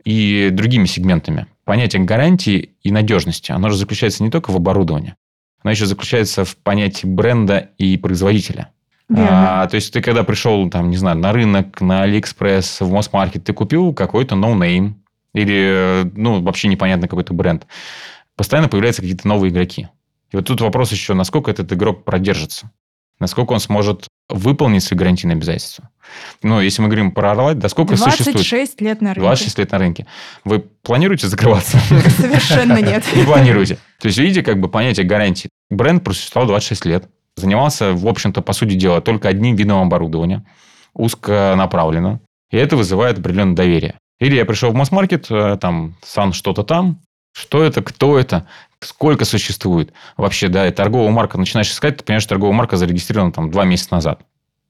[0.03, 1.47] и другими сегментами.
[1.65, 5.15] Понятие гарантии и надежности, оно же заключается не только в оборудовании,
[5.61, 8.69] оно еще заключается в понятии бренда и производителя.
[9.09, 9.61] Верно.
[9.61, 13.43] А, то есть ты когда пришел, там, не знаю, на рынок, на Алиэкспресс, в массмаркет,
[13.43, 17.67] ты купил какой-то ноунейм или, ну, вообще непонятный какой-то бренд.
[18.35, 19.87] Постоянно появляются какие-то новые игроки.
[20.31, 22.71] И вот тут вопрос еще, насколько этот игрок продержится.
[23.19, 25.89] Насколько он сможет выполнить свои гарантийные обязательства.
[26.41, 28.35] Ну, если мы говорим про Орлайт, да сколько существует?
[28.35, 29.21] 26 лет на рынке.
[29.21, 30.07] 26 лет на рынке.
[30.43, 31.77] Вы планируете закрываться?
[32.17, 33.03] Совершенно нет.
[33.15, 33.77] Не планируете.
[33.99, 35.49] То есть, видите, как бы понятие гарантии.
[35.69, 37.09] Бренд просуществовал 26 лет.
[37.35, 40.45] Занимался, в общем-то, по сути дела, только одним видом оборудования.
[40.93, 42.19] Узконаправленно.
[42.51, 43.95] И это вызывает определенное доверие.
[44.19, 47.01] Или я пришел в масс-маркет, э, там, сан что-то там.
[47.35, 48.45] Что это, кто это,
[48.79, 49.91] сколько существует.
[50.17, 53.65] Вообще, да, и торговая марка начинаешь искать, ты понимаешь, что торговая марка зарегистрирована там два
[53.65, 54.21] месяца назад.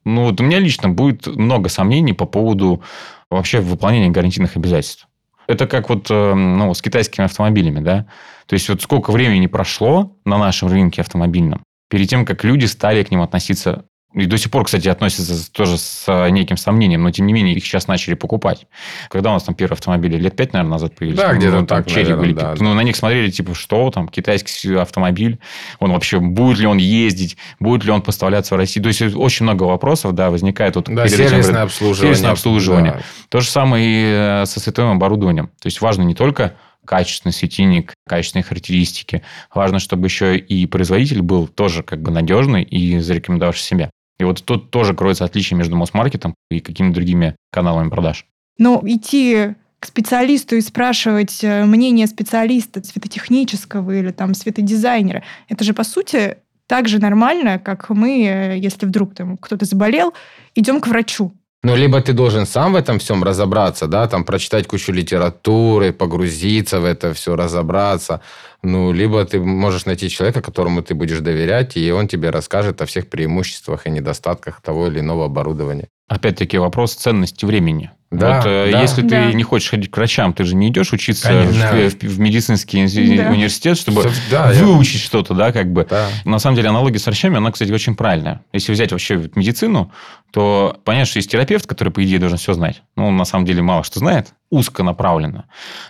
[0.05, 2.83] Ну, вот у меня лично будет много сомнений по поводу
[3.29, 5.07] вообще выполнения гарантийных обязательств.
[5.47, 8.05] Это как вот э, ну, с китайскими автомобилями, да.
[8.47, 13.03] То есть, вот сколько времени прошло на нашем рынке автомобильном, перед тем, как люди стали
[13.03, 17.12] к ним относиться и до сих пор, кстати, относятся тоже с э, неким сомнением, но
[17.12, 18.67] тем не менее их сейчас начали покупать.
[19.10, 20.17] Когда у нас там первые автомобили?
[20.17, 21.19] Лет пять, наверное, назад появились.
[21.19, 22.34] Да, где-то там так, Черри были.
[22.34, 22.54] да.
[22.60, 25.39] Ну, на них смотрели, типа, что там, китайский автомобиль,
[25.80, 28.84] он вообще, будет ли он ездить, будет ли он поставляться в Россию.
[28.84, 32.02] То есть, очень много вопросов, да, возникает вот Да, этим сервисное говорю, обслуживание.
[32.02, 32.91] сервисное обслуживание.
[32.93, 33.02] Да.
[33.30, 35.47] то же самое и э, со световым оборудованием.
[35.62, 36.54] То есть важно не только
[36.86, 39.21] качественный светильник, качественные характеристики.
[39.54, 43.89] Важно, чтобы еще и производитель был тоже как бы надежный и зарекомендовавший себя.
[44.19, 48.26] И вот тут тоже кроется отличие между Мосмаркетом и какими-то другими каналами продаж.
[48.58, 55.73] Но идти к специалисту и спрашивать э, мнение специалиста светотехнического или там светодизайнера, это же
[55.73, 60.13] по сути так же нормально, как мы, э, если вдруг там кто-то заболел,
[60.56, 61.34] идем к врачу.
[61.65, 66.82] Ну, либо ты должен сам в этом всем разобраться, да, там прочитать кучу литературы, погрузиться
[66.82, 68.19] в это все, разобраться.
[68.63, 72.86] Ну, либо ты можешь найти человека, которому ты будешь доверять, и он тебе расскажет о
[72.86, 75.88] всех преимуществах и недостатках того или иного оборудования.
[76.10, 77.91] Опять-таки вопрос ценности времени.
[78.13, 78.82] Да, вот, э, да.
[78.82, 79.28] если Да.
[79.30, 81.67] ты не хочешь ходить к врачам, ты же не идешь учиться Конечно.
[81.71, 82.86] в, в- в медицинский
[83.17, 83.30] Да.
[83.30, 85.88] университет, чтобы Да, я- выучить что-то, да, как бы.
[85.89, 86.10] Да.
[86.26, 88.41] На самом деле аналогия с врачами, она, кстати, очень правильная.
[88.54, 89.91] Если взять вообще медицину,
[90.32, 92.82] то понятно, что есть терапевт, который, по идее, должен все знать.
[92.95, 95.45] Ну, он на самом деле мало что знает, узко направленно.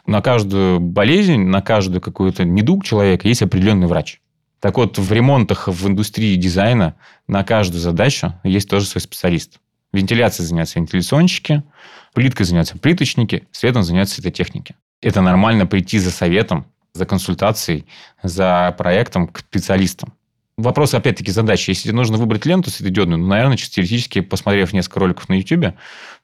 [0.05, 4.19] На каждую болезнь, на каждую какую-то недуг человека есть определенный врач.
[4.59, 6.95] Так вот, в ремонтах, в индустрии дизайна
[7.27, 9.59] на каждую задачу есть тоже свой специалист.
[9.91, 11.63] Вентиляцией заняться вентиляционщики,
[12.13, 14.75] плиткой заняться плиточники, светом заняться светотехники.
[15.01, 17.85] Это нормально прийти за советом, за консультацией,
[18.21, 20.13] за проектом к специалистам.
[20.55, 21.71] Вопрос, опять-таки, задачи.
[21.71, 25.73] Если тебе нужно выбрать ленту светодиодную, ну, наверное, чисто теоретически, посмотрев несколько роликов на YouTube,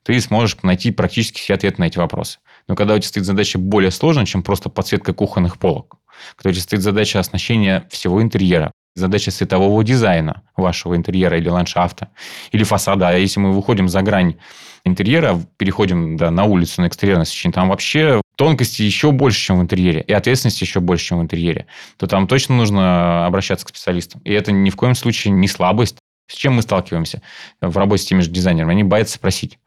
[0.04, 2.38] ты сможешь найти практически все ответы на эти вопросы.
[2.67, 5.95] Но когда у тебя стоит задача более сложная, чем просто подсветка кухонных полок,
[6.36, 12.10] когда у тебя стоит задача оснащения всего интерьера, задача светового дизайна вашего интерьера или ландшафта,
[12.52, 13.10] или фасада.
[13.10, 14.36] А если мы выходим за грань
[14.84, 19.62] интерьера, переходим да, на улицу, на экстерьерное освещение, там вообще тонкости еще больше, чем в
[19.62, 24.21] интерьере, и ответственности еще больше, чем в интерьере, то там точно нужно обращаться к специалистам.
[24.23, 25.97] И это ни в коем случае не слабость.
[26.28, 27.21] С чем мы сталкиваемся
[27.60, 28.71] в работе с теми же дизайнерами?
[28.71, 29.58] Они боятся спросить.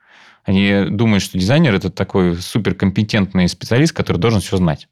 [0.44, 4.88] Они думают, что дизайнер– это такой суперкомпетентный специалист, который должен все знать.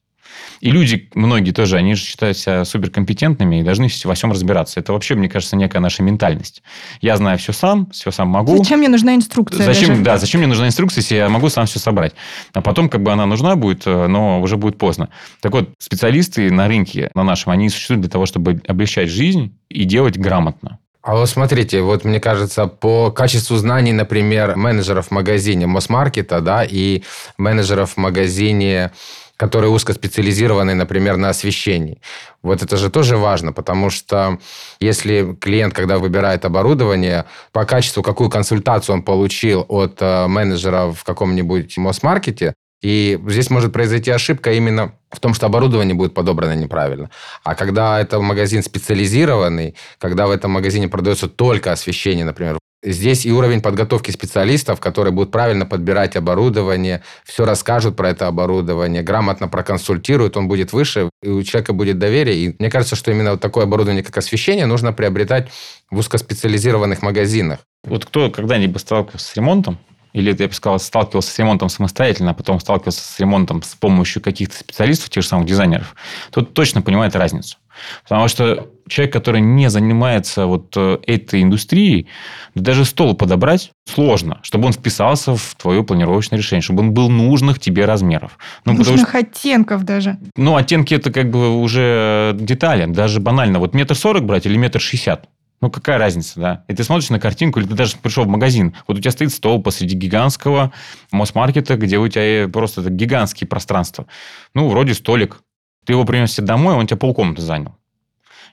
[0.60, 4.78] И люди, многие тоже, они же считают себя суперкомпетентными и должны во всем разбираться.
[4.80, 6.62] Это вообще, мне кажется, некая наша ментальность.
[7.00, 8.56] Я знаю все сам, все сам могу.
[8.58, 9.64] Зачем мне нужна инструкция?
[9.64, 10.02] Зачем, даже?
[10.02, 12.12] да, зачем мне нужна инструкция, если я могу сам все собрать?
[12.52, 15.08] А потом, как бы она нужна будет, э, но уже будет поздно.
[15.40, 19.84] Так вот, специалисты на рынке, на нашем, они существуют для того, чтобы облегчать жизнь и
[19.84, 20.78] делать грамотно.
[21.02, 26.62] А вот смотрите, вот мне кажется, по качеству знаний, например, менеджеров в магазине Мосмаркета, да,
[26.62, 27.02] и
[27.38, 28.92] менеджеров в магазине
[29.40, 32.02] которые узкоспециализированы, например, на освещении.
[32.42, 34.38] Вот это же тоже важно, потому что
[34.80, 41.04] если клиент, когда выбирает оборудование, по качеству, какую консультацию он получил от э, менеджера в
[41.04, 47.08] каком-нибудь Мосмаркете, и здесь может произойти ошибка именно в том, что оборудование будет подобрано неправильно.
[47.42, 53.32] А когда это магазин специализированный, когда в этом магазине продается только освещение, например, Здесь и
[53.32, 60.38] уровень подготовки специалистов, которые будут правильно подбирать оборудование, все расскажут про это оборудование, грамотно проконсультируют,
[60.38, 62.36] он будет выше, и у человека будет доверие.
[62.36, 65.50] И мне кажется, что именно вот такое оборудование, как освещение, нужно приобретать
[65.90, 67.60] в узкоспециализированных магазинах.
[67.84, 69.78] Вот кто когда-нибудь сталкивался с ремонтом,
[70.14, 74.22] или, я бы сказал, сталкивался с ремонтом самостоятельно, а потом сталкивался с ремонтом с помощью
[74.22, 75.94] каких-то специалистов, тех же самых дизайнеров,
[76.30, 77.58] тот точно понимает разницу.
[78.02, 82.08] Потому что человек, который не занимается вот э, этой индустрией,
[82.54, 87.58] даже стол подобрать сложно, чтобы он вписался в твое планировочное решение, чтобы он был нужных
[87.58, 88.38] тебе размеров.
[88.64, 90.18] Ну, Нужных что, оттенков даже.
[90.36, 92.86] Ну, оттенки это как бы уже детали.
[92.86, 93.58] Даже банально.
[93.58, 95.28] Вот метр сорок брать или метр шестьдесят.
[95.62, 96.64] Ну, какая разница, да?
[96.68, 98.74] И ты смотришь на картинку, или ты даже пришел в магазин.
[98.88, 100.72] Вот у тебя стоит стол посреди гигантского
[101.12, 104.06] Мосмаркета, где у тебя просто это гигантские пространства.
[104.54, 105.42] Ну, вроде столик.
[105.84, 107.76] Ты его принес домой, он тебе полкомнаты занял.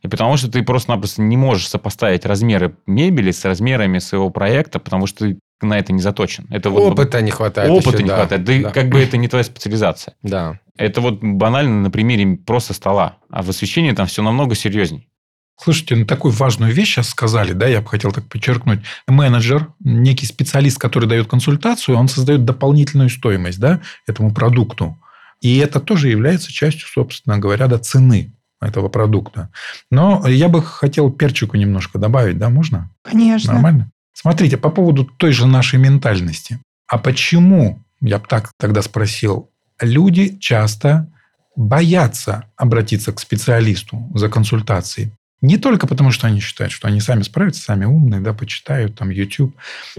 [0.04, 5.08] И потому что ты просто-напросто не можешь сопоставить размеры мебели с размерами своего проекта, потому
[5.08, 6.46] что ты на это не заточен.
[6.52, 7.72] Это вот, опыта не хватает.
[7.72, 8.16] Опыта еще, не да.
[8.16, 8.44] хватает.
[8.44, 10.16] Да, да, как бы это не твоя специализация.
[10.22, 10.60] Да.
[10.78, 13.18] Это вот банально на примере просто стола.
[13.32, 15.10] А в освещении там все намного серьезней.
[15.60, 18.82] Слушайте, ну такую важную вещь сейчас сказали, да, я бы хотел так подчеркнуть.
[19.08, 25.00] Менеджер, некий специалист, который дает консультацию, он создает дополнительную стоимость, да, этому продукту.
[25.42, 29.50] И это тоже является частью, собственно говоря, до цены этого продукта.
[29.92, 32.90] Но я бы хотел перчику немножко добавить, да, можно?
[33.04, 33.54] Конечно.
[33.54, 33.92] Нормально?
[34.14, 36.60] Смотрите, по поводу той же нашей ментальности.
[36.88, 41.08] А почему, я бы так тогда спросил, люди часто
[41.56, 45.12] боятся обратиться к специалисту за консультацией?
[45.42, 49.12] Не только потому, что они считают, что они сами справятся, сами умные, да, почитают там
[49.12, 49.56] YouTube.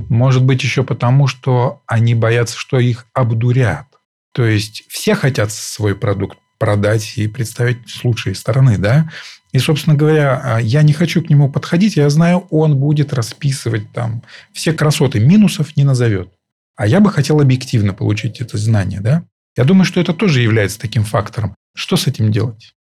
[0.08, 3.86] Может быть, еще потому, что они боятся, что их обдурят.
[4.38, 9.10] То есть, все хотят свой продукт продать и представить с лучшей стороны, да.
[9.50, 13.90] И, собственно говоря, а, я не хочу к нему подходить, я знаю, он будет расписывать
[13.92, 14.22] там
[14.52, 16.32] все красоты, минусов не назовет.
[16.76, 19.24] А я бы хотел объективно получить это знание, да.
[19.56, 21.56] Я думаю, что это тоже является таким фактором.
[21.74, 22.76] Что с этим делать?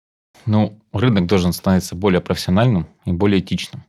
[0.46, 3.84] Ну, рынок должен становиться более профессиональным и более этичным.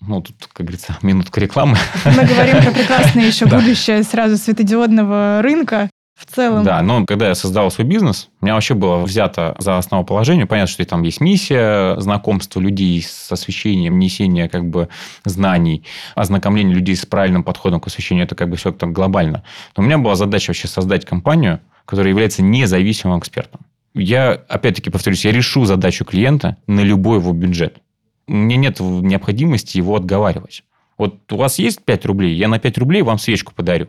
[0.00, 1.78] Ну, тут, как говорится, минутка рекламы.
[2.04, 6.64] Мы говорим про прекрасное еще будущее сразу светодиодного рынка в целом.
[6.64, 10.46] Да, но когда я создал свой бизнес, у меня вообще было взято за основоположение.
[10.46, 14.88] Понятно, что там есть миссия знакомства людей с освещением, несения как бы
[15.24, 15.84] знаний,
[16.16, 18.24] ознакомление людей с правильным подходом к освещению.
[18.24, 19.44] Это как бы все так глобально.
[19.76, 23.60] Но у меня была задача вообще создать компанию, которая является независимым экспертом.
[23.94, 27.78] Я, опять-таки, повторюсь, я решу задачу клиента на любой его бюджет.
[28.26, 30.64] Мне нет необходимости его отговаривать.
[30.98, 33.86] Вот у вас есть 5 рублей, я на 5 рублей вам свечку подарю.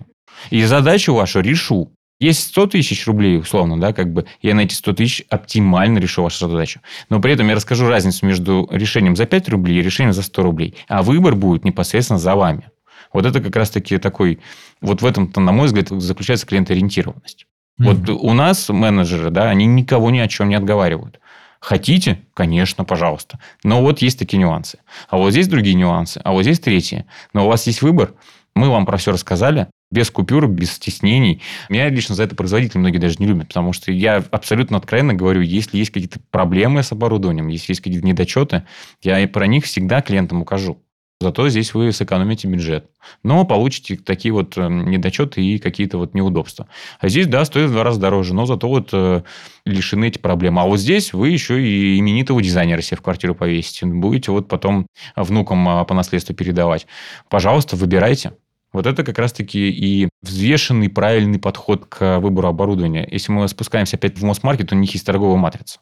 [0.52, 1.92] И задачу вашу решу.
[2.20, 6.22] Есть 100 тысяч рублей, условно, да, как бы я на эти 100 тысяч оптимально решу
[6.22, 6.82] вашу задачу.
[7.10, 10.44] Но при этом я расскажу разницу между решением за 5 рублей и решением за 100
[10.44, 10.76] рублей.
[10.90, 12.70] А выбор будет непосредственно за вами.
[13.14, 14.40] Вот это как раз-таки такой...
[14.82, 17.48] Вот в этом-то, на мой взгляд, заключается клиентоориентированность.
[17.80, 17.86] Mm-hmm.
[17.86, 21.20] Вот у нас менеджеры, да, они никого ни о чем не отговаривают.
[21.62, 22.22] Хотите?
[22.34, 23.40] Конечно, пожалуйста.
[23.64, 24.80] Но вот есть такие нюансы.
[25.10, 26.20] А вот здесь другие нюансы.
[26.24, 27.06] А вот здесь третьи.
[27.34, 28.14] Но у вас есть выбор.
[28.56, 29.68] Мы вам про все рассказали.
[29.92, 31.42] Без купюр, без стеснений.
[31.70, 35.42] Меня лично за это производители многие даже не любят, потому что я абсолютно откровенно говорю,
[35.42, 38.64] если есть какие-то проблемы с оборудованием, если есть какие-то недочеты,
[39.02, 40.82] я и про них всегда клиентам укажу.
[41.22, 42.90] Зато здесь вы сэкономите бюджет.
[43.24, 46.70] Но получите такие вот э, недочеты и какие-то вот неудобства.
[47.02, 49.24] А здесь, да, стоит в два раза дороже, но зато вот э,
[49.66, 50.62] лишены эти проблемы.
[50.62, 53.86] А вот здесь вы еще и именитого дизайнера себе в квартиру повесите.
[53.86, 56.88] Будете вот потом внукам а, по наследству передавать.
[57.28, 58.32] Пожалуйста, выбирайте.
[58.72, 63.08] Вот это как раз-таки и взвешенный правильный подход к выбору оборудования.
[63.10, 65.80] Если мы спускаемся опять в Мосмаркет, у них есть торговая матрица.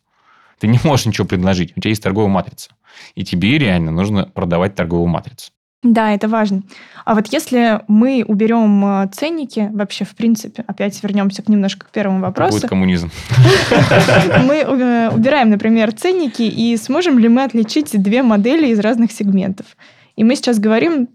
[0.60, 2.72] Ты не можешь ничего предложить, у тебя есть торговая матрица.
[3.16, 5.52] И тебе реально нужно продавать торговую матрицу.
[5.84, 6.64] Да, это важно.
[7.06, 11.92] А вот если мы уберем э, ценники, вообще, в принципе, опять вернемся к немножко к
[11.92, 12.54] первому вопросу.
[12.54, 13.12] Будет коммунизм.
[14.48, 19.68] Мы э, убираем, например, ценники, и сможем ли мы отличить две модели из разных сегментов?
[20.16, 21.10] И мы сейчас говорим,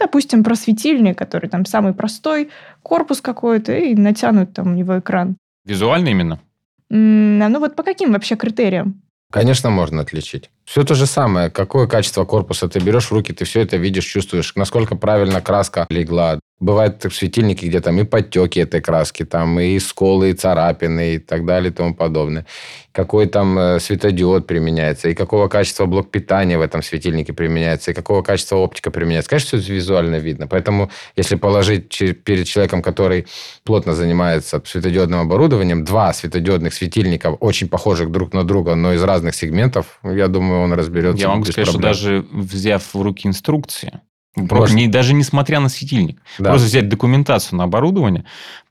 [0.00, 2.50] допустим, про светильник, который там самый простой,
[2.82, 5.36] корпус какой-то, и натянут там его экран.
[5.64, 6.40] Визуально именно?
[6.88, 9.02] Ну вот по каким вообще критериям?
[9.30, 10.50] Конечно, можно отличить.
[10.70, 11.50] Все то же самое.
[11.50, 15.84] Какое качество корпуса ты берешь в руки, ты все это видишь, чувствуешь, насколько правильно краска
[15.90, 16.38] легла.
[16.60, 21.46] Бывают светильники, где там и подтеки этой краски, там и сколы, и царапины, и так
[21.46, 22.44] далее, и тому подобное.
[22.92, 27.94] Какой там э, светодиод применяется, и какого качества блок питания в этом светильнике применяется, и
[27.94, 29.30] какого качества оптика применяется.
[29.30, 30.48] Конечно, все визуально видно.
[30.48, 33.26] Поэтому, если положить перед человеком, который
[33.64, 39.34] плотно занимается светодиодным оборудованием, два светодиодных светильника, очень похожих друг на друга, но из разных
[39.34, 41.22] сегментов, я думаю, он разберется.
[41.22, 41.92] Я могу сказать, проблем.
[41.94, 44.00] что даже взяв в руки инструкции,
[44.48, 46.20] Просто не, даже несмотря на светильник.
[46.38, 46.50] Да.
[46.50, 48.24] Просто взять документацию на оборудование,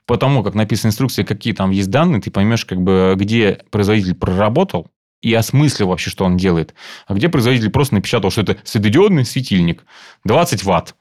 [0.06, 4.88] потому как написана инструкция, какие там есть данные, ты поймешь, как бы, где производитель проработал
[5.20, 6.74] и осмыслил вообще, что он делает.
[7.06, 9.84] А где производитель просто напечатал, что это светодиодный светильник,
[10.24, 10.94] 20 ватт.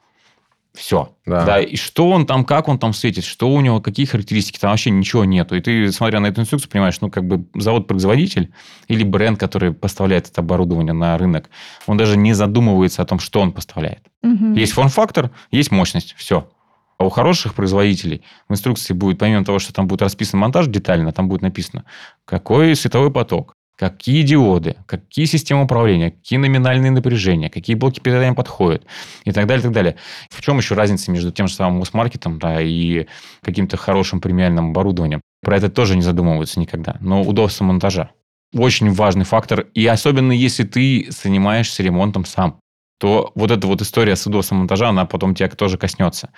[0.80, 1.14] Все.
[1.26, 1.46] Да.
[1.46, 1.60] да.
[1.60, 4.92] И что он там, как он там светит, что у него, какие характеристики, там вообще
[4.92, 5.58] ничего нету.
[5.58, 8.54] И ты, смотря на эту инструкцию, понимаешь, ну, как бы завод-производитель
[8.88, 11.50] или бренд, который поставляет это оборудование на рынок,
[11.86, 14.04] он даже не задумывается о том, что он поставляет.
[14.24, 14.54] Угу.
[14.54, 16.50] Есть форм-фактор, есть мощность, все.
[16.98, 21.12] А у хороших производителей в инструкции будет, помимо того, что там будет расписан монтаж детально,
[21.12, 21.84] там будет написано,
[22.24, 28.86] какой световой поток, какие диоды, какие системы управления, какие номинальные напряжения, какие блоки питания подходят
[29.24, 29.96] и так далее, и так далее.
[30.30, 33.08] В чем еще разница между тем же самым мосмаркетом да, и
[33.42, 35.22] каким-то хорошим премиальным оборудованием?
[35.42, 36.98] Про это тоже не задумываются никогда.
[37.00, 38.12] Но удобство монтажа.
[38.54, 39.62] Очень важный фактор.
[39.74, 42.60] И особенно если ты занимаешься ремонтом сам
[43.00, 46.32] то вот эта вот история с удобством монтажа, она потом тебя тоже коснется.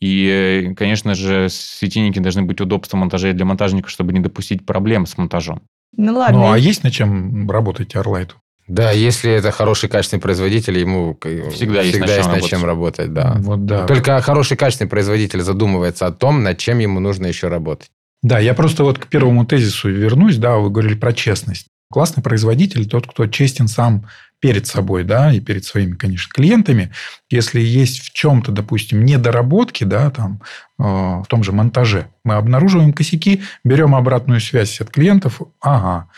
[0.00, 5.18] И, конечно же, светильники должны быть удобством монтажа для монтажника, чтобы не допустить проблем с
[5.18, 5.60] монтажом.
[5.96, 6.38] Ну ладно.
[6.38, 8.36] Ну а есть над чем работать Арлайту?
[8.68, 13.12] Да, если это хороший качественный производитель, ему всегда, есть, всегда есть над чем работать.
[13.12, 13.36] Да.
[13.38, 13.86] Вот, да.
[13.86, 17.90] Только хороший качественный производитель задумывается о том, над чем ему нужно еще работать.
[18.22, 20.36] Да, я просто вот к первому тезису вернусь.
[20.36, 21.68] Да, вы говорили про честность.
[21.90, 24.06] Классный производитель тот, кто честен сам
[24.40, 26.92] перед собой, да, и перед своими, конечно, клиентами.
[27.30, 30.42] Если есть в чем-то, допустим, недоработки, да, там,
[30.78, 36.08] э, в том же монтаже, мы обнаруживаем косяки, берем обратную связь от клиентов, ага,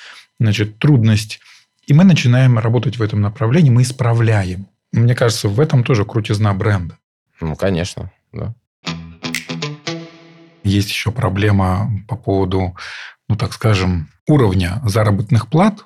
[0.41, 1.41] значит, трудность,
[1.87, 4.67] и мы начинаем работать в этом направлении, мы исправляем.
[4.93, 6.99] Мне кажется, в этом тоже крутизна бренда.
[7.41, 8.55] Ну, конечно, да.
[10.65, 12.77] Есть еще проблема по поводу,
[13.29, 15.85] ну, так скажем, уровня заработных плат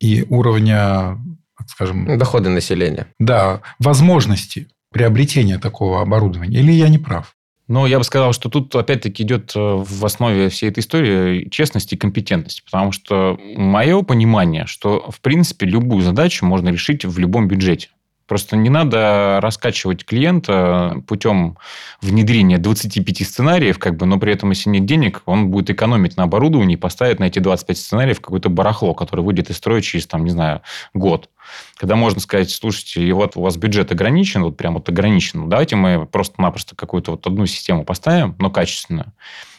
[0.00, 1.18] и уровня
[1.66, 2.18] скажем...
[2.18, 3.06] Доходы населения.
[3.18, 6.58] Да, возможности приобретения такого оборудования.
[6.58, 7.34] Или я не прав?
[7.66, 11.92] Ну, я бы сказал, что тут опять-таки идет э, в основе всей этой истории честность
[11.92, 12.64] и компетентность.
[12.64, 17.88] Потому что мое понимание, что, в принципе, любую задачу можно решить в любом бюджете.
[18.28, 21.56] Просто не надо раскачивать клиента путем
[22.02, 26.24] внедрения 25 сценариев, как бы, но при этом, если нет денег, он будет экономить на
[26.24, 30.24] оборудовании и поставит на эти 25 сценариев какое-то барахло, которое выйдет из строя через, там,
[30.24, 30.60] не знаю,
[30.92, 31.30] год.
[31.78, 35.76] Когда можно сказать, слушайте, и вот у вас бюджет ограничен, вот прям вот ограничен, давайте
[35.76, 39.14] мы просто-напросто какую-то вот одну систему поставим, но качественную,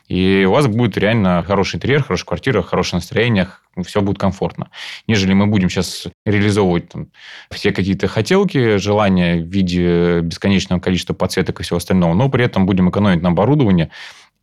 [0.09, 3.47] и у вас будет реально хороший интерьер, хорошая квартира, хорошее настроение,
[3.85, 4.71] все будет комфортно.
[5.07, 7.09] Нежели мы будем сейчас реализовывать там,
[7.51, 12.65] все какие-то хотелки, желания в виде бесконечного количества подсветок и всего остального, но при этом
[12.65, 13.91] будем экономить на оборудовании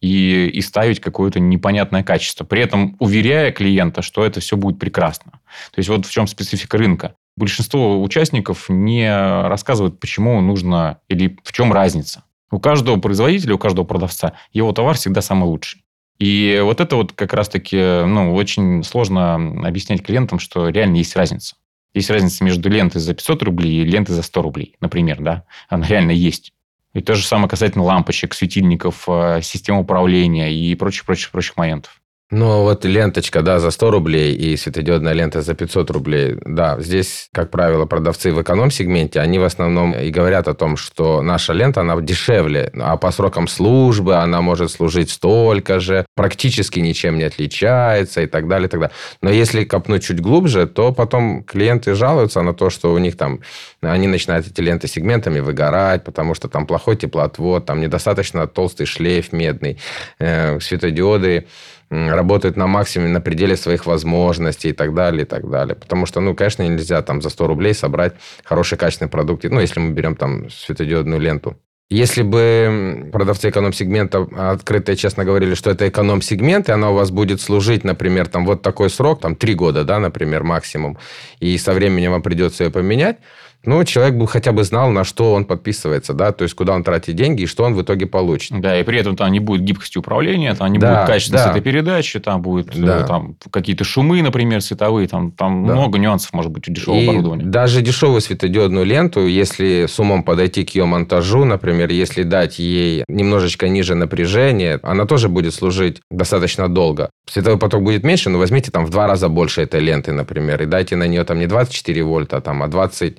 [0.01, 2.45] и, и ставить какое-то непонятное качество.
[2.45, 5.33] При этом уверяя клиента, что это все будет прекрасно.
[5.73, 7.15] То есть вот в чем специфика рынка.
[7.37, 9.11] Большинство участников не
[9.49, 12.23] рассказывают, почему нужно или в чем разница.
[12.51, 15.83] У каждого производителя, у каждого продавца его товар всегда самый лучший.
[16.19, 19.35] И вот это вот как раз-таки ну, очень сложно
[19.67, 21.57] объяснять клиентам, что реально есть разница.
[21.93, 25.45] Есть разница между лентой за 500 рублей и лентой за 100 рублей, например, да.
[25.69, 26.53] Она реально есть.
[26.95, 32.01] И то же самое касательно лампочек, светильников, э, систем управления и прочих-прочих-прочих моментов.
[32.33, 36.37] Ну, вот ленточка, да, за 100 рублей и светодиодная лента за 500 рублей.
[36.45, 41.23] Да, здесь, как правило, продавцы в эконом-сегменте, они в основном и говорят о том, что
[41.23, 47.17] наша лента, она дешевле, а по срокам службы она может служить столько же, практически ничем
[47.17, 48.95] не отличается и так далее, и так далее.
[49.23, 53.39] Но если копнуть чуть глубже, то потом клиенты жалуются на то, что у них там,
[53.83, 59.33] они начинают эти ленты сегментами выгорать, потому что там плохой теплоотвод, там недостаточно толстый шлейф
[59.33, 59.79] медный,
[60.19, 61.47] э, светодиоды
[61.91, 65.75] работают на максимуме, на пределе своих возможностей и так далее, и так далее.
[65.75, 68.15] Потому что, ну, конечно, нельзя там за 100 рублей собрать
[68.45, 69.45] хороший качественный продукт.
[69.45, 71.57] Ну, если мы берем там светодиодную ленту.
[71.89, 77.13] Если бы продавцы эконом-сегмента открыто и честно говорили, что это эконом-сегмент, и она у вас
[77.13, 80.99] будет служить, например, там вот такой срок, там три года, да, например, максимум,
[81.39, 83.19] и со временем вам придется ее поменять,
[83.67, 86.85] ну, человек бы хотя бы знал, на что он подписывается, да, то есть куда он
[86.85, 88.61] тратит деньги и что он в итоге получит.
[88.61, 91.61] Да, и при этом там не будет гибкости управления, там не да, будет качества да.
[91.61, 93.01] передачи, там будут да.
[93.01, 95.75] Э, там, какие-то шумы, например, световые, там, там да.
[95.75, 97.45] много нюансов может быть у дешевого и оборудования.
[97.45, 103.05] Даже дешевую светодиодную ленту, если с умом подойти к ее монтажу, например, если дать ей
[103.09, 107.11] немножечко ниже напряжение, она тоже будет служить достаточно долго.
[107.29, 110.67] Световой поток будет меньше, но возьмите там в два раза больше этой ленты, например, и
[110.67, 113.19] дайте на нее там не 24 вольта, а там, а 20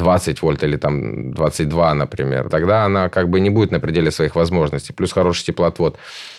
[0.00, 4.34] 20 вольт или там 22, например, тогда она как бы не будет на пределе своих
[4.34, 4.92] возможностей.
[4.92, 5.98] Плюс хороший теплоотвод.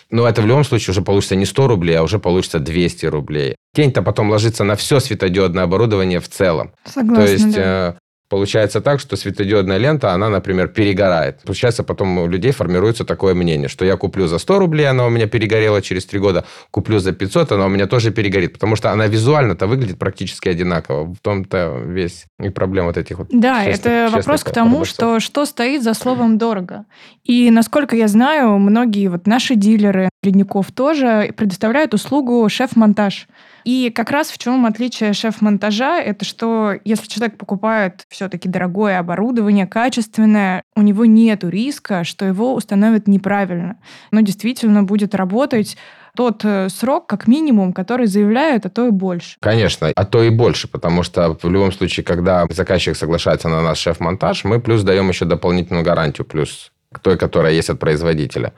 [0.09, 3.55] Но это в любом случае уже получится не 100 рублей, а уже получится 200 рублей.
[3.73, 6.71] Тень-то потом ложится на все светодиодное оборудование в целом.
[6.85, 7.95] Согласна, То есть да.
[8.31, 11.41] Получается так, что светодиодная лента, она, например, перегорает.
[11.43, 15.09] Получается, потом у людей формируется такое мнение, что я куплю за 100 рублей, она у
[15.09, 18.53] меня перегорела через 3 года, куплю за 500, она у меня тоже перегорит.
[18.53, 21.13] Потому что она визуально-то выглядит практически одинаково.
[21.13, 23.27] В том-то весь и проблема вот этих вот...
[23.31, 26.85] Да, честных, это вопрос к тому, что что стоит за словом «дорого».
[27.25, 33.27] И, насколько я знаю, многие вот наши дилеры ледников тоже предоставляют услугу шеф-монтаж.
[33.63, 39.67] И как раз в чем отличие шеф-монтажа, это что если человек покупает все-таки дорогое оборудование,
[39.67, 43.77] качественное, у него нет риска, что его установят неправильно.
[44.11, 45.77] Но действительно будет работать
[46.15, 49.37] тот э, срок, как минимум, который заявляют, а то и больше.
[49.39, 53.79] Конечно, а то и больше, потому что в любом случае, когда заказчик соглашается на наш
[53.79, 58.53] шеф-монтаж, мы плюс даем еще дополнительную гарантию, плюс к той, которая есть от производителя.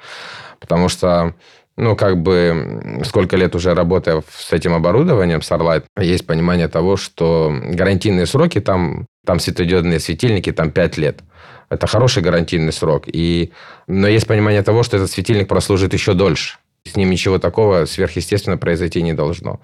[0.63, 1.35] Потому что
[1.75, 7.53] ну, как бы, сколько лет уже работая с этим оборудованием, Starlight, есть понимание того, что
[7.61, 11.19] гарантийные сроки там, там светодиодные светильники, там 5 лет.
[11.69, 13.05] Это хороший гарантийный срок.
[13.07, 13.51] И,
[13.87, 16.57] но есть понимание того, что этот светильник прослужит еще дольше.
[16.85, 19.59] С ним ничего такого сверхъестественно произойти не должно.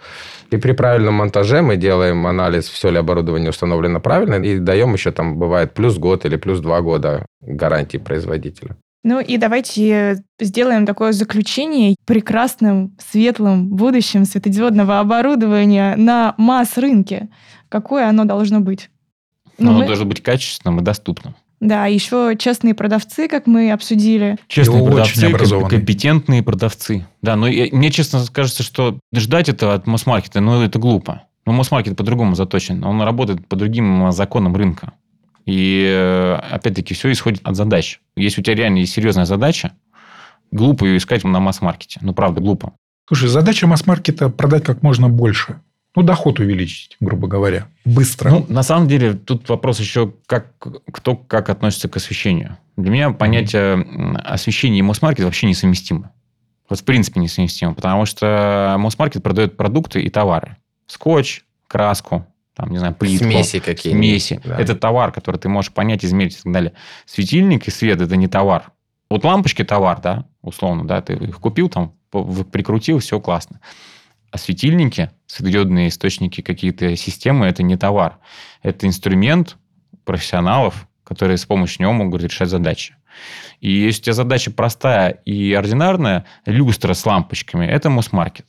[0.51, 5.11] И при правильном монтаже мы делаем анализ, все ли оборудование установлено правильно, и даем еще
[5.11, 8.77] там, бывает, плюс год или плюс два года гарантии производителя.
[9.03, 17.29] Ну и давайте сделаем такое заключение прекрасным, светлым будущем светодиодного оборудования на масс-рынке.
[17.69, 18.89] Какое оно должно быть?
[19.57, 19.85] Ну, оно мы...
[19.85, 21.35] должно быть качественным и доступным.
[21.59, 24.37] Да, еще честные продавцы, как мы обсудили.
[24.47, 27.05] Честные и продавцы, компетентные продавцы.
[27.21, 31.23] Да, но я, мне честно кажется, что ждать этого от масс-маркета, ну, это глупо.
[31.45, 32.83] Но масс-маркет по-другому заточен.
[32.85, 34.93] Он работает по другим законам рынка.
[35.49, 38.01] И э, опять-таки все исходит от задач.
[38.15, 39.71] Если у тебя реально есть серьезная задача,
[40.51, 41.99] глупо ее искать на масс-маркете.
[42.03, 42.73] Ну, правда, глупо.
[43.07, 45.59] Слушай, задача масс-маркета продать как можно больше.
[45.95, 48.29] Ну, доход увеличить, грубо говоря, быстро.
[48.29, 50.53] Ну, на самом деле, тут вопрос еще, как,
[50.91, 52.59] кто как относится к освещению.
[52.77, 53.83] Для меня понятие
[54.23, 56.11] освещения и масс-маркет вообще несовместимо.
[56.69, 60.57] Вот в принципе несовместимо, потому что масс-маркет продает продукты и товары.
[60.85, 62.27] Скотч, краску,
[62.59, 63.23] там, не знаю, плитку.
[63.23, 64.41] Смеси какие Смеси.
[64.43, 64.57] Да.
[64.59, 66.73] Это товар, который ты можешь понять, измерить и так далее.
[67.05, 68.73] Светильник и свет– это не товар.
[69.09, 73.61] Вот лампочки– товар, да, условно, да, ты их купил, там, прикрутил, все классно.
[74.29, 78.17] А светильники, светодиодные источники, какие-то системы– это не товар.
[78.61, 79.55] Это инструмент
[80.03, 82.95] профессионалов, которые с помощью него могут решать задачи.
[83.61, 88.47] И если у тебя задача простая и ординарная, люстра с лампочками– это мосс-маркет.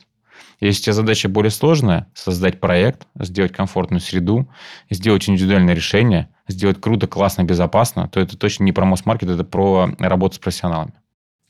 [0.60, 4.48] Если у тебя задача более сложная, создать проект, сделать комфортную среду,
[4.90, 9.90] сделать индивидуальное решение, сделать круто, классно, безопасно, то это точно не про масс-маркет, это про
[9.98, 10.92] работу с профессионалами.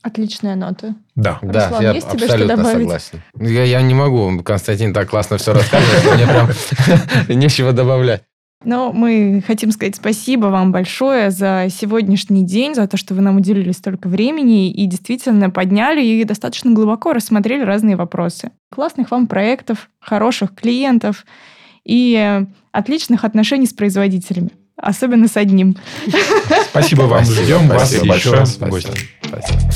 [0.01, 0.95] Отличная нота.
[1.13, 1.37] Да.
[1.43, 2.81] Да, я есть тебе абсолютно что добавить?
[2.81, 3.21] согласен.
[3.35, 6.49] Я, я не могу, Константин так классно все рассказывает, мне прям
[7.39, 8.23] нечего добавлять.
[8.63, 13.37] Но мы хотим сказать спасибо вам большое за сегодняшний день, за то, что вы нам
[13.37, 18.51] уделили столько времени и действительно подняли и достаточно глубоко рассмотрели разные вопросы.
[18.71, 21.25] Классных вам проектов, хороших клиентов
[21.83, 24.51] и отличных отношений с производителями.
[24.77, 25.75] особенно с одним.
[26.69, 27.23] Спасибо вам.
[27.25, 28.69] Спасибо, Ждем вас еще большое, раз в спасибо.
[28.71, 28.91] гости.
[29.23, 29.71] Спасибо.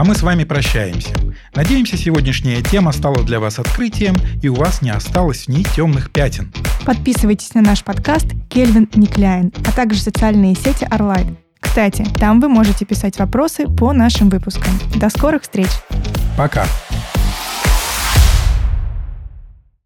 [0.00, 1.10] А мы с вами прощаемся.
[1.54, 6.10] Надеемся, сегодняшняя тема стала для вас открытием, и у вас не осталось в ней темных
[6.10, 6.50] пятен.
[6.86, 11.26] Подписывайтесь на наш подкаст «Кельвин Никляйн», а также социальные сети Орлайт.
[11.60, 14.72] Кстати, там вы можете писать вопросы по нашим выпускам.
[14.96, 15.68] До скорых встреч!
[16.34, 16.64] Пока.